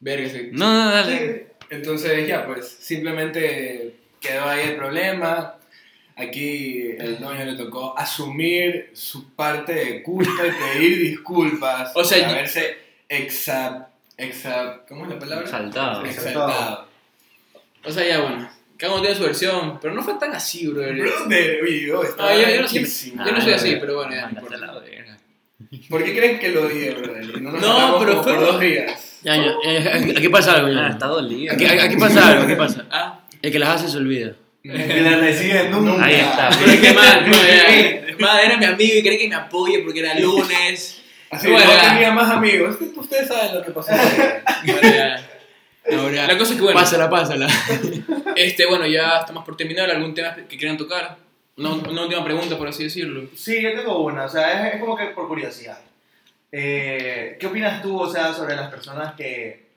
Verga, 0.00 0.28
sí. 0.28 0.50
No, 0.52 0.84
no, 0.84 0.90
dale. 0.90 1.46
Entonces 1.70 2.28
ya, 2.28 2.44
pues, 2.46 2.68
simplemente 2.80 3.94
quedó 4.20 4.44
ahí 4.48 4.60
el 4.68 4.76
problema. 4.76 5.54
Aquí 6.14 6.90
el 6.98 7.18
dueño 7.18 7.44
le 7.46 7.54
tocó 7.56 7.98
asumir 7.98 8.90
su 8.92 9.34
parte 9.34 9.72
de 9.72 10.02
culpa 10.02 10.42
y 10.46 10.50
pedir 10.74 10.98
disculpas 10.98 11.90
O 11.96 12.04
sea, 12.04 12.26
por 12.26 12.34
haberse 12.36 12.76
exa, 13.08 13.88
exa, 14.18 14.82
¿cómo 14.86 15.04
es 15.04 15.10
la 15.12 15.18
palabra? 15.18 15.44
Exaltado. 15.46 16.04
Exaltado. 16.04 16.91
O 17.84 17.90
sea, 17.90 18.06
ya 18.06 18.20
bueno. 18.20 18.48
Cada 18.76 18.94
uno 18.94 19.02
tiene 19.02 19.16
su 19.16 19.22
versión, 19.22 19.78
pero 19.80 19.94
no 19.94 20.02
fue 20.02 20.14
tan 20.14 20.32
así, 20.34 20.66
bro. 20.66 20.82
Brother, 20.82 21.60
oye, 21.62 21.86
yo 21.86 22.02
estaba 22.02 22.30
Ah, 22.30 22.34
yo- 22.34 22.48
yo 22.48 22.56
no 22.56 22.62
loquísimo. 22.62 23.24
Yo 23.24 23.32
no 23.32 23.40
soy 23.40 23.52
así, 23.52 23.76
pero 23.80 23.96
bueno, 23.96 24.12
ya 24.14 24.22
no 24.22 24.30
importa. 24.30 24.56
la 24.56 24.78
verga. 24.80 25.18
¿Por 25.88 26.04
qué 26.04 26.14
creen 26.16 26.38
que 26.40 26.48
lo 26.50 26.62
odié, 26.66 26.90
brother? 26.92 27.40
No, 27.40 27.52
nos 27.52 27.60
No, 27.62 27.98
pero 28.00 28.22
fue- 28.22 28.34
por 28.34 28.44
dos 28.44 28.60
días. 28.60 29.20
Ya, 29.22 29.36
ya, 29.36 29.52
eh, 29.64 30.14
aquí 30.16 30.28
pasa 30.28 30.54
algo, 30.54 30.66
Ah, 30.68 30.72
ya. 30.72 30.88
está 30.88 31.06
dolido. 31.06 31.54
Aquí, 31.54 31.64
aquí 31.64 31.96
pasa 31.96 32.28
algo, 32.28 32.42
aquí 32.42 32.54
pasa. 32.56 32.84
Ah, 32.90 33.20
El 33.40 33.52
que 33.52 33.58
las 33.60 33.68
hace 33.80 33.88
se 33.88 33.96
olvida. 33.98 34.32
Que 34.64 35.00
la 35.00 35.16
recibe 35.18 35.68
nunca. 35.70 36.04
Ahí 36.04 36.14
está. 36.16 36.50
pero 36.58 36.70
es 36.72 36.80
que 36.80 36.92
man, 36.92 37.24
no, 37.30 37.36
ya, 37.36 38.14
man, 38.18 38.38
era 38.44 38.56
mi 38.56 38.64
amigo 38.64 38.94
y 38.98 39.02
quería 39.02 39.18
que 39.18 39.28
me 39.28 39.34
apoye 39.36 39.78
porque 39.80 40.00
era 40.00 40.18
lunes. 40.18 41.00
Así 41.30 41.48
Bueno, 41.50 41.64
no 41.66 41.72
ya. 41.82 41.88
tenía 41.94 42.10
más 42.12 42.30
amigos. 42.30 42.76
Ustedes 42.96 43.28
saben 43.28 43.54
lo 43.54 43.62
que 43.64 43.70
pasó. 43.70 43.92
Bueno, 44.66 44.80
ya. 44.82 45.28
Ahora, 45.90 46.26
La 46.26 46.38
cosa 46.38 46.52
es 46.52 46.58
que 46.58 46.62
bueno, 46.62 46.78
pásala, 46.78 47.10
pásala. 47.10 47.48
este, 48.36 48.66
bueno, 48.66 48.86
ya 48.86 49.20
estamos 49.20 49.44
por 49.44 49.56
terminar. 49.56 49.90
¿Algún 49.90 50.14
tema 50.14 50.34
que 50.34 50.56
quieran 50.56 50.76
tocar? 50.76 51.16
Una, 51.56 51.70
una 51.74 52.02
última 52.02 52.24
pregunta, 52.24 52.56
por 52.56 52.68
así 52.68 52.84
decirlo. 52.84 53.28
Sí, 53.34 53.60
yo 53.60 53.74
tengo 53.74 54.04
una, 54.04 54.24
o 54.24 54.28
sea, 54.28 54.68
es, 54.68 54.74
es 54.74 54.80
como 54.80 54.96
que 54.96 55.06
por 55.06 55.28
curiosidad. 55.28 55.78
Eh, 56.50 57.36
¿Qué 57.40 57.46
opinas 57.46 57.82
tú, 57.82 57.98
o 57.98 58.10
sea, 58.10 58.32
sobre 58.32 58.54
las 58.54 58.70
personas 58.70 59.14
que, 59.14 59.70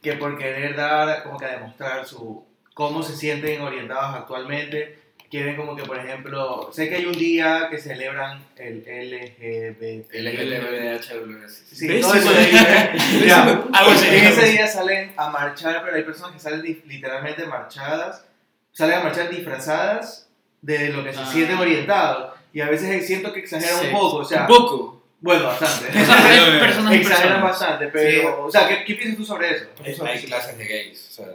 que 0.00 0.12
por 0.14 0.38
querer 0.38 0.76
dar, 0.76 1.22
como 1.24 1.38
que 1.38 1.44
a 1.44 1.58
demostrar 1.58 2.06
su, 2.06 2.44
cómo 2.72 3.02
se 3.02 3.16
sienten 3.16 3.60
orientados 3.60 4.14
actualmente, 4.14 4.98
quieren 5.30 5.56
como 5.56 5.76
que, 5.76 5.82
por 5.82 5.98
ejemplo, 5.98 6.70
sé 6.72 6.88
que 6.88 6.96
hay 6.96 7.06
un 7.06 7.12
día 7.12 7.68
que 7.70 7.78
celebran 7.78 8.44
el 8.56 8.78
LGBT. 8.78 10.12
LGTBHWS. 10.14 11.62
Sí, 11.72 12.00
todo 12.00 12.14
eso 12.14 12.30
de 12.32 12.38
ahí. 12.38 13.24
Ya. 13.26 13.42
Algo 13.72 13.90
así. 13.92 14.06
En 14.08 14.24
ese 14.24 14.46
día 14.46 14.66
salen 14.66 15.12
a 15.16 15.30
marchar, 15.30 15.82
pero 15.84 15.96
hay 15.96 16.02
personas 16.02 16.32
que 16.32 16.38
salen 16.40 16.62
literalmente 16.86 17.44
marchadas, 17.46 18.24
salen 18.72 18.98
a 18.98 19.02
marchar 19.04 19.28
disfrazadas 19.30 20.28
de 20.62 20.88
lo 20.90 21.04
que 21.04 21.12
se 21.12 21.20
Ah. 21.20 21.26
sienten 21.32 21.58
orientados. 21.58 22.34
Y 22.52 22.60
a 22.60 22.68
veces 22.68 23.06
siento 23.06 23.32
que 23.32 23.40
exageran 23.40 23.86
un 23.86 23.92
poco, 23.92 24.16
o 24.18 24.24
sea, 24.24 24.42
Un 24.42 24.46
poco. 24.48 25.04
bueno, 25.20 25.44
bastante. 25.44 25.86
Exageran 26.96 27.42
bastante, 27.42 27.88
pero, 27.88 28.46
o 28.46 28.50
sea, 28.50 28.66
¿qué, 28.66 28.84
qué 28.84 28.94
piensas 28.94 29.16
tú 29.18 29.24
sobre 29.24 29.50
eso? 29.50 29.66
Hay 30.04 30.18
clases 30.22 30.56
de 30.56 30.64
gays. 30.64 31.08
O 31.10 31.12
sea, 31.12 31.26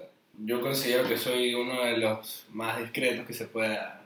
yo 0.45 0.61
considero 0.61 1.07
que 1.07 1.17
soy 1.17 1.53
uno 1.53 1.83
de 1.83 1.97
los 1.97 2.45
más 2.51 2.79
discretos 2.79 3.25
que 3.25 3.33
se 3.33 3.45
pueda 3.45 4.01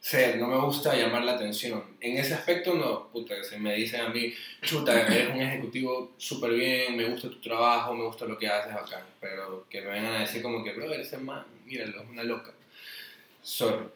ser. 0.00 0.38
No 0.38 0.46
me 0.46 0.58
gusta 0.58 0.94
llamar 0.94 1.24
la 1.24 1.32
atención. 1.32 1.82
En 2.00 2.18
ese 2.18 2.34
aspecto, 2.34 2.74
no. 2.74 3.08
Puta, 3.08 3.36
que 3.36 3.44
se 3.44 3.58
me 3.58 3.74
dicen 3.74 4.02
a 4.02 4.08
mí, 4.10 4.32
chuta, 4.62 5.00
eres 5.06 5.34
un 5.34 5.40
ejecutivo 5.40 6.12
súper 6.18 6.52
bien, 6.52 6.96
me 6.96 7.04
gusta 7.06 7.28
tu 7.30 7.40
trabajo, 7.40 7.94
me 7.94 8.04
gusta 8.04 8.26
lo 8.26 8.38
que 8.38 8.48
haces 8.48 8.72
acá. 8.72 9.04
Pero 9.20 9.66
que 9.68 9.80
me 9.80 9.88
vengan 9.88 10.14
a 10.14 10.20
decir 10.20 10.42
como 10.42 10.62
que, 10.62 10.72
bro, 10.72 10.92
ese 10.92 11.18
man, 11.18 11.44
míralo, 11.64 12.02
es 12.02 12.08
una 12.08 12.22
loca. 12.22 12.52
Sorry. 13.42 13.86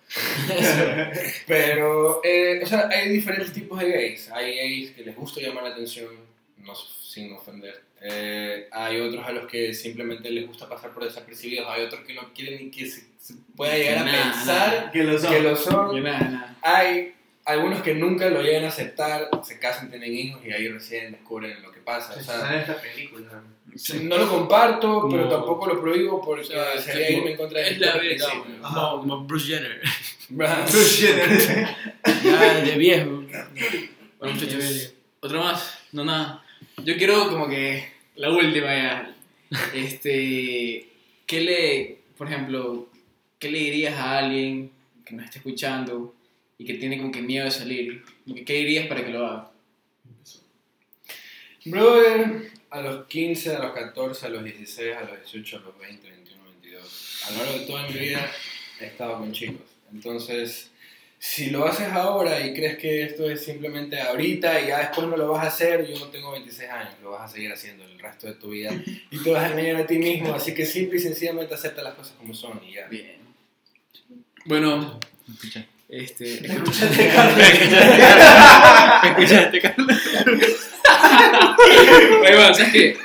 Pero, 1.46 2.22
eh, 2.24 2.60
o 2.62 2.66
sea, 2.66 2.88
hay 2.88 3.10
diferentes 3.10 3.52
tipos 3.52 3.78
de 3.78 3.90
gays. 3.90 4.30
Hay 4.30 4.54
gays 4.54 4.90
que 4.92 5.02
les 5.04 5.14
gusta 5.14 5.42
llamar 5.42 5.64
la 5.64 5.70
atención, 5.70 6.08
no, 6.62 6.74
sin 6.74 7.32
ofender. 7.32 7.82
Eh, 8.00 8.68
hay 8.72 9.00
otros 9.00 9.24
a 9.26 9.32
los 9.32 9.46
que 9.46 9.72
simplemente 9.74 10.30
les 10.30 10.46
gusta 10.46 10.68
pasar 10.68 10.92
por 10.92 11.04
desapercibidos. 11.04 11.68
Hay 11.68 11.82
otros 11.84 12.02
que 12.04 12.14
no 12.14 12.32
quieren 12.34 12.58
ni 12.64 12.70
que 12.70 12.86
se, 12.86 13.06
se 13.18 13.34
pueda 13.56 13.76
llegar 13.76 13.98
a 14.08 14.10
pensar 14.10 14.90
Que 14.92 15.04
lo 15.04 15.18
son. 15.56 15.94
que 15.94 16.00
lo. 16.00 16.42
Hay 16.62 17.14
algunos 17.44 17.82
que 17.82 17.94
nunca 17.94 18.28
lo 18.28 18.40
llegan 18.42 18.64
a 18.64 18.68
aceptar, 18.68 19.28
se 19.44 19.58
casan, 19.58 19.90
tienen 19.90 20.12
hijos 20.14 20.40
y 20.44 20.52
ahí 20.52 20.68
recién 20.68 21.12
descubren 21.12 21.60
lo 21.62 21.70
que 21.72 21.80
pasa. 21.80 22.14
O 22.18 22.22
sea, 22.22 22.60
esta 22.60 22.80
película. 22.80 23.42
no 24.02 24.16
lo 24.18 24.28
comparto, 24.28 25.08
pero 25.10 25.24
No. 25.24 25.28
tampoco 25.28 25.66
lo 25.66 25.80
prohíbo 25.80 26.20
porque 26.24 26.42
O 26.42 26.44
sea, 26.44 26.78
sería 26.80 27.10
irme 27.10 27.32
en 27.32 27.36
contra 27.36 27.60
de 27.60 27.70
es 27.70 27.78
la 27.78 27.86
verdad, 27.94 28.00
principios. 28.00 28.68
Como, 28.72 29.24
Bruce 29.24 29.46
Jenner. 29.46 29.80
Bra- 30.30 30.64
Ya, 32.24 32.54
de 32.62 32.74
viejo. 32.76 33.22
Bueno, 34.18 34.34
muchachos, 34.36 34.94
otra 35.20 35.38
más. 35.40 35.78
No, 35.90 36.04
nada. 36.04 36.41
Yo 36.84 36.96
quiero 36.96 37.28
como 37.28 37.48
que 37.48 37.88
la 38.16 38.30
última 38.30 38.66
ya. 38.66 39.16
Este, 39.74 40.88
¿qué 41.26 41.40
le, 41.42 41.98
por 42.16 42.26
ejemplo, 42.26 42.88
qué 43.38 43.50
le 43.50 43.58
dirías 43.58 43.94
a 43.96 44.18
alguien 44.18 44.70
que 45.04 45.14
nos 45.14 45.26
esté 45.26 45.38
escuchando 45.38 46.14
y 46.56 46.64
que 46.64 46.74
tiene 46.74 46.98
como 46.98 47.12
que 47.12 47.20
miedo 47.20 47.44
de 47.44 47.50
salir? 47.50 48.02
¿Qué 48.46 48.54
dirías 48.54 48.86
para 48.86 49.04
que 49.04 49.10
lo 49.10 49.26
haga? 49.26 49.52
Brother, 51.66 52.50
a 52.70 52.80
los 52.80 53.06
15, 53.06 53.56
a 53.56 53.58
los 53.58 53.72
14, 53.72 54.26
a 54.26 54.28
los 54.30 54.42
16, 54.42 54.96
a 54.96 55.00
los 55.02 55.20
18, 55.20 55.56
a 55.58 55.60
los 55.60 55.78
20, 55.78 56.10
21, 56.10 56.44
22. 56.44 57.24
A 57.26 57.30
lo 57.30 57.36
largo 57.36 57.58
de 57.58 57.66
toda 57.66 57.88
mi 57.88 57.98
vida 57.98 58.32
he 58.80 58.86
estado 58.86 59.18
con 59.18 59.32
chicos. 59.32 59.66
Entonces, 59.92 60.71
si 61.22 61.50
lo 61.50 61.64
haces 61.64 61.86
ahora 61.92 62.44
y 62.44 62.52
crees 62.52 62.76
que 62.78 63.04
esto 63.04 63.30
es 63.30 63.44
simplemente 63.44 64.00
ahorita 64.00 64.60
y 64.60 64.66
ya 64.66 64.80
después 64.80 65.06
no 65.06 65.16
lo 65.16 65.28
vas 65.28 65.44
a 65.44 65.48
hacer, 65.48 65.86
yo 65.86 65.96
no 66.00 66.06
tengo 66.06 66.32
26 66.32 66.68
años, 66.68 66.94
lo 67.00 67.12
vas 67.12 67.30
a 67.30 67.32
seguir 67.32 67.52
haciendo 67.52 67.84
el 67.84 67.96
resto 67.96 68.26
de 68.26 68.34
tu 68.34 68.48
vida 68.48 68.72
y 69.08 69.18
te 69.22 69.30
vas 69.30 69.44
a 69.44 69.52
engañar 69.52 69.76
a 69.76 69.86
ti 69.86 69.98
mismo. 69.98 70.34
Así 70.34 70.52
que 70.52 70.66
simple 70.66 70.98
y 70.98 71.00
sencillamente 71.00 71.54
acepta 71.54 71.80
las 71.80 71.94
cosas 71.94 72.14
como 72.18 72.34
son 72.34 72.60
y 72.68 72.74
ya. 72.74 72.88
Bien. 72.88 73.18
Bueno, 74.46 74.98
este, 75.88 76.44
Escuchaste, 76.44 77.08
Carlos. 79.60 79.96
Bueno, 82.20 82.54
¿sabes 82.54 82.72
qué? 82.72 82.96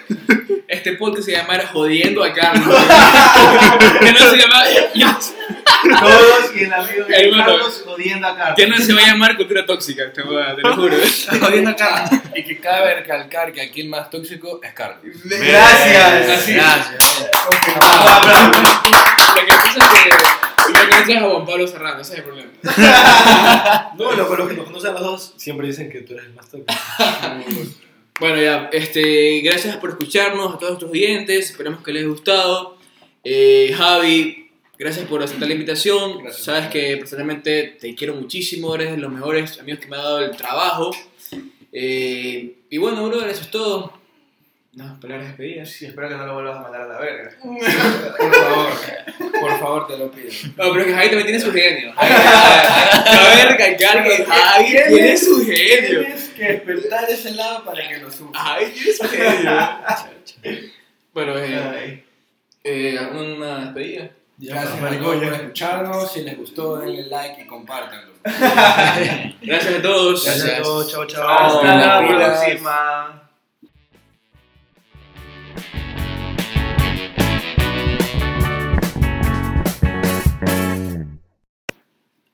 Este 0.68 0.94
podcast 0.94 1.26
se 1.26 1.32
llama 1.34 1.60
Jodiendo 1.72 2.24
a 2.24 2.34
Carlos. 2.34 2.68
que 4.00 4.12
no 4.12 4.20
se 4.20 4.38
llama. 4.38 4.64
Todos 6.00 6.56
y 6.56 6.64
el 6.64 6.74
amigo 6.74 7.06
de 7.06 7.16
Hermano. 7.16 7.46
Carlos 7.46 7.84
jodiendo 7.86 8.28
a 8.28 8.36
Carlos. 8.36 8.56
Que 8.58 8.68
no 8.68 8.78
se 8.78 8.94
va 8.94 9.02
a 9.02 9.08
llamar 9.08 9.38
cultura 9.38 9.66
tóxica, 9.66 10.12
te, 10.12 10.22
voy 10.24 10.42
a- 10.42 10.56
te 10.56 10.62
lo 10.62 10.76
juro. 10.76 10.98
Jodiendo 11.40 11.70
a 11.72 11.76
Carlos. 11.76 12.22
Y 12.36 12.44
que 12.44 12.60
cabe 12.60 12.96
recalcar 12.96 13.52
que 13.54 13.62
aquí 13.62 13.82
el 13.82 13.90
más 13.90 14.10
tóxico 14.10 14.60
es 14.64 14.74
Carlos. 14.74 15.00
Gracias. 15.24 16.30
Así. 16.30 16.54
Gracias. 16.54 17.28
Lo 19.36 19.46
que 19.46 19.52
pasa 19.54 19.68
es 19.70 19.76
que 19.86 20.10
no 20.74 20.80
conoces 20.90 21.16
a 21.18 21.22
Juan 21.30 21.46
Pablo 21.46 21.68
Serrano, 21.68 22.02
ese 22.02 22.14
es 22.14 22.20
el 22.20 22.24
problema. 22.26 22.50
No, 23.98 24.12
lo, 24.14 24.28
con 24.28 24.38
los 24.38 24.48
que 24.50 24.54
nos 24.56 24.66
conocen 24.66 24.90
a 24.92 24.94
los 24.94 25.02
dos 25.04 25.34
siempre 25.38 25.68
dicen 25.68 25.90
que 25.90 26.02
tú 26.02 26.14
eres 26.14 26.26
el 26.26 26.34
más 26.34 26.50
tóxico. 26.50 26.74
Bueno, 28.20 28.42
ya, 28.42 28.70
este, 28.74 29.42
gracias 29.42 29.78
por 29.78 29.92
escucharnos 29.92 30.56
a 30.56 30.58
todos 30.58 30.72
nuestros 30.72 30.92
oyentes, 30.92 31.52
esperamos 31.52 31.84
que 31.84 31.94
les 31.94 32.02
haya 32.02 32.10
gustado. 32.10 32.78
Eh, 33.24 33.72
Javi, 33.78 34.50
gracias 34.80 35.06
por 35.06 35.22
aceptar 35.22 35.48
la 35.48 35.54
invitación. 35.54 36.24
Gracias. 36.24 36.46
Sabes 36.46 36.68
que 36.70 36.98
personalmente 36.98 37.78
te 37.80 37.94
quiero 37.94 38.16
muchísimo, 38.16 38.74
eres 38.74 38.92
de 38.92 38.98
los 38.98 39.12
mejores 39.12 39.60
amigos 39.60 39.82
que 39.82 39.88
me 39.88 39.98
ha 39.98 40.02
dado 40.02 40.20
el 40.22 40.36
trabajo. 40.36 40.90
Eh, 41.72 42.56
y 42.72 42.78
bueno, 42.80 43.08
bro, 43.08 43.24
eso 43.24 43.42
es 43.42 43.52
todo. 43.52 43.94
No, 44.78 45.00
palabras 45.00 45.30
despedidas. 45.30 45.72
Sí, 45.72 45.88
espero 45.88 46.08
que 46.08 46.14
no 46.14 46.28
lo 46.28 46.36
vuelvas 46.36 46.58
a 46.58 46.62
mandar 46.62 46.82
a 46.82 46.86
la 46.86 47.00
verga. 47.00 47.32
Por 47.42 48.36
favor, 48.36 48.70
por 49.42 49.60
favor, 49.60 49.88
te 49.88 49.98
lo 49.98 50.12
pido. 50.12 50.30
No, 50.56 50.72
pero 50.72 50.86
que 50.86 50.94
Javi 50.94 51.08
también 51.08 51.26
tiene 51.26 51.40
su 51.40 51.52
genio. 51.52 51.94
Cabe 51.96 53.46
recalcar 53.46 54.04
que 54.04 54.24
Javi 54.24 54.66
tiene 54.88 55.18
su 55.18 55.44
genio. 55.44 56.02
Tienes 56.02 56.30
que 56.30 56.44
despertar 56.44 57.10
ese 57.10 57.32
lado 57.32 57.66
para 57.66 57.88
que 57.88 57.98
lo 57.98 58.12
subas. 58.12 58.40
Javi 58.40 58.66
tiene 58.68 58.94
su 58.94 59.04
genio. 59.10 60.72
Bueno, 61.12 61.34
eh, 61.36 62.04
eh, 62.64 63.00
¿alguna 63.00 63.66
despedida? 63.66 64.12
Gracias 64.38 64.80
todos 64.80 65.16
por 65.16 65.34
escucharnos. 65.34 66.12
Si 66.12 66.22
les 66.22 66.38
gustó, 66.38 66.78
denle 66.78 67.08
like 67.08 67.42
y 67.42 67.48
compártanlo. 67.48 68.14
Gracias 69.42 69.74
a 69.74 69.82
todos. 69.82 70.24
Gracias 70.24 70.60
a 70.60 70.62
todos, 70.62 70.92
chao, 70.92 71.08
chao. 71.08 71.28
Hasta 71.28 71.76
la 71.76 72.08
próxima. 72.08 73.27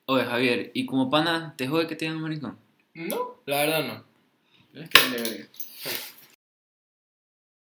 Oye, 0.06 0.26
Javier, 0.26 0.72
¿y 0.74 0.86
como 0.86 1.10
pana 1.10 1.54
te 1.58 1.68
jode 1.68 1.88
que 1.88 1.96
te 1.96 2.06
digan 2.06 2.22
maricón? 2.22 2.58
No, 2.94 3.38
la 3.46 3.58
verdad 3.66 3.86
no. 3.86 4.82
Es 4.82 4.90
que 4.90 5.00
verga. 5.10 5.48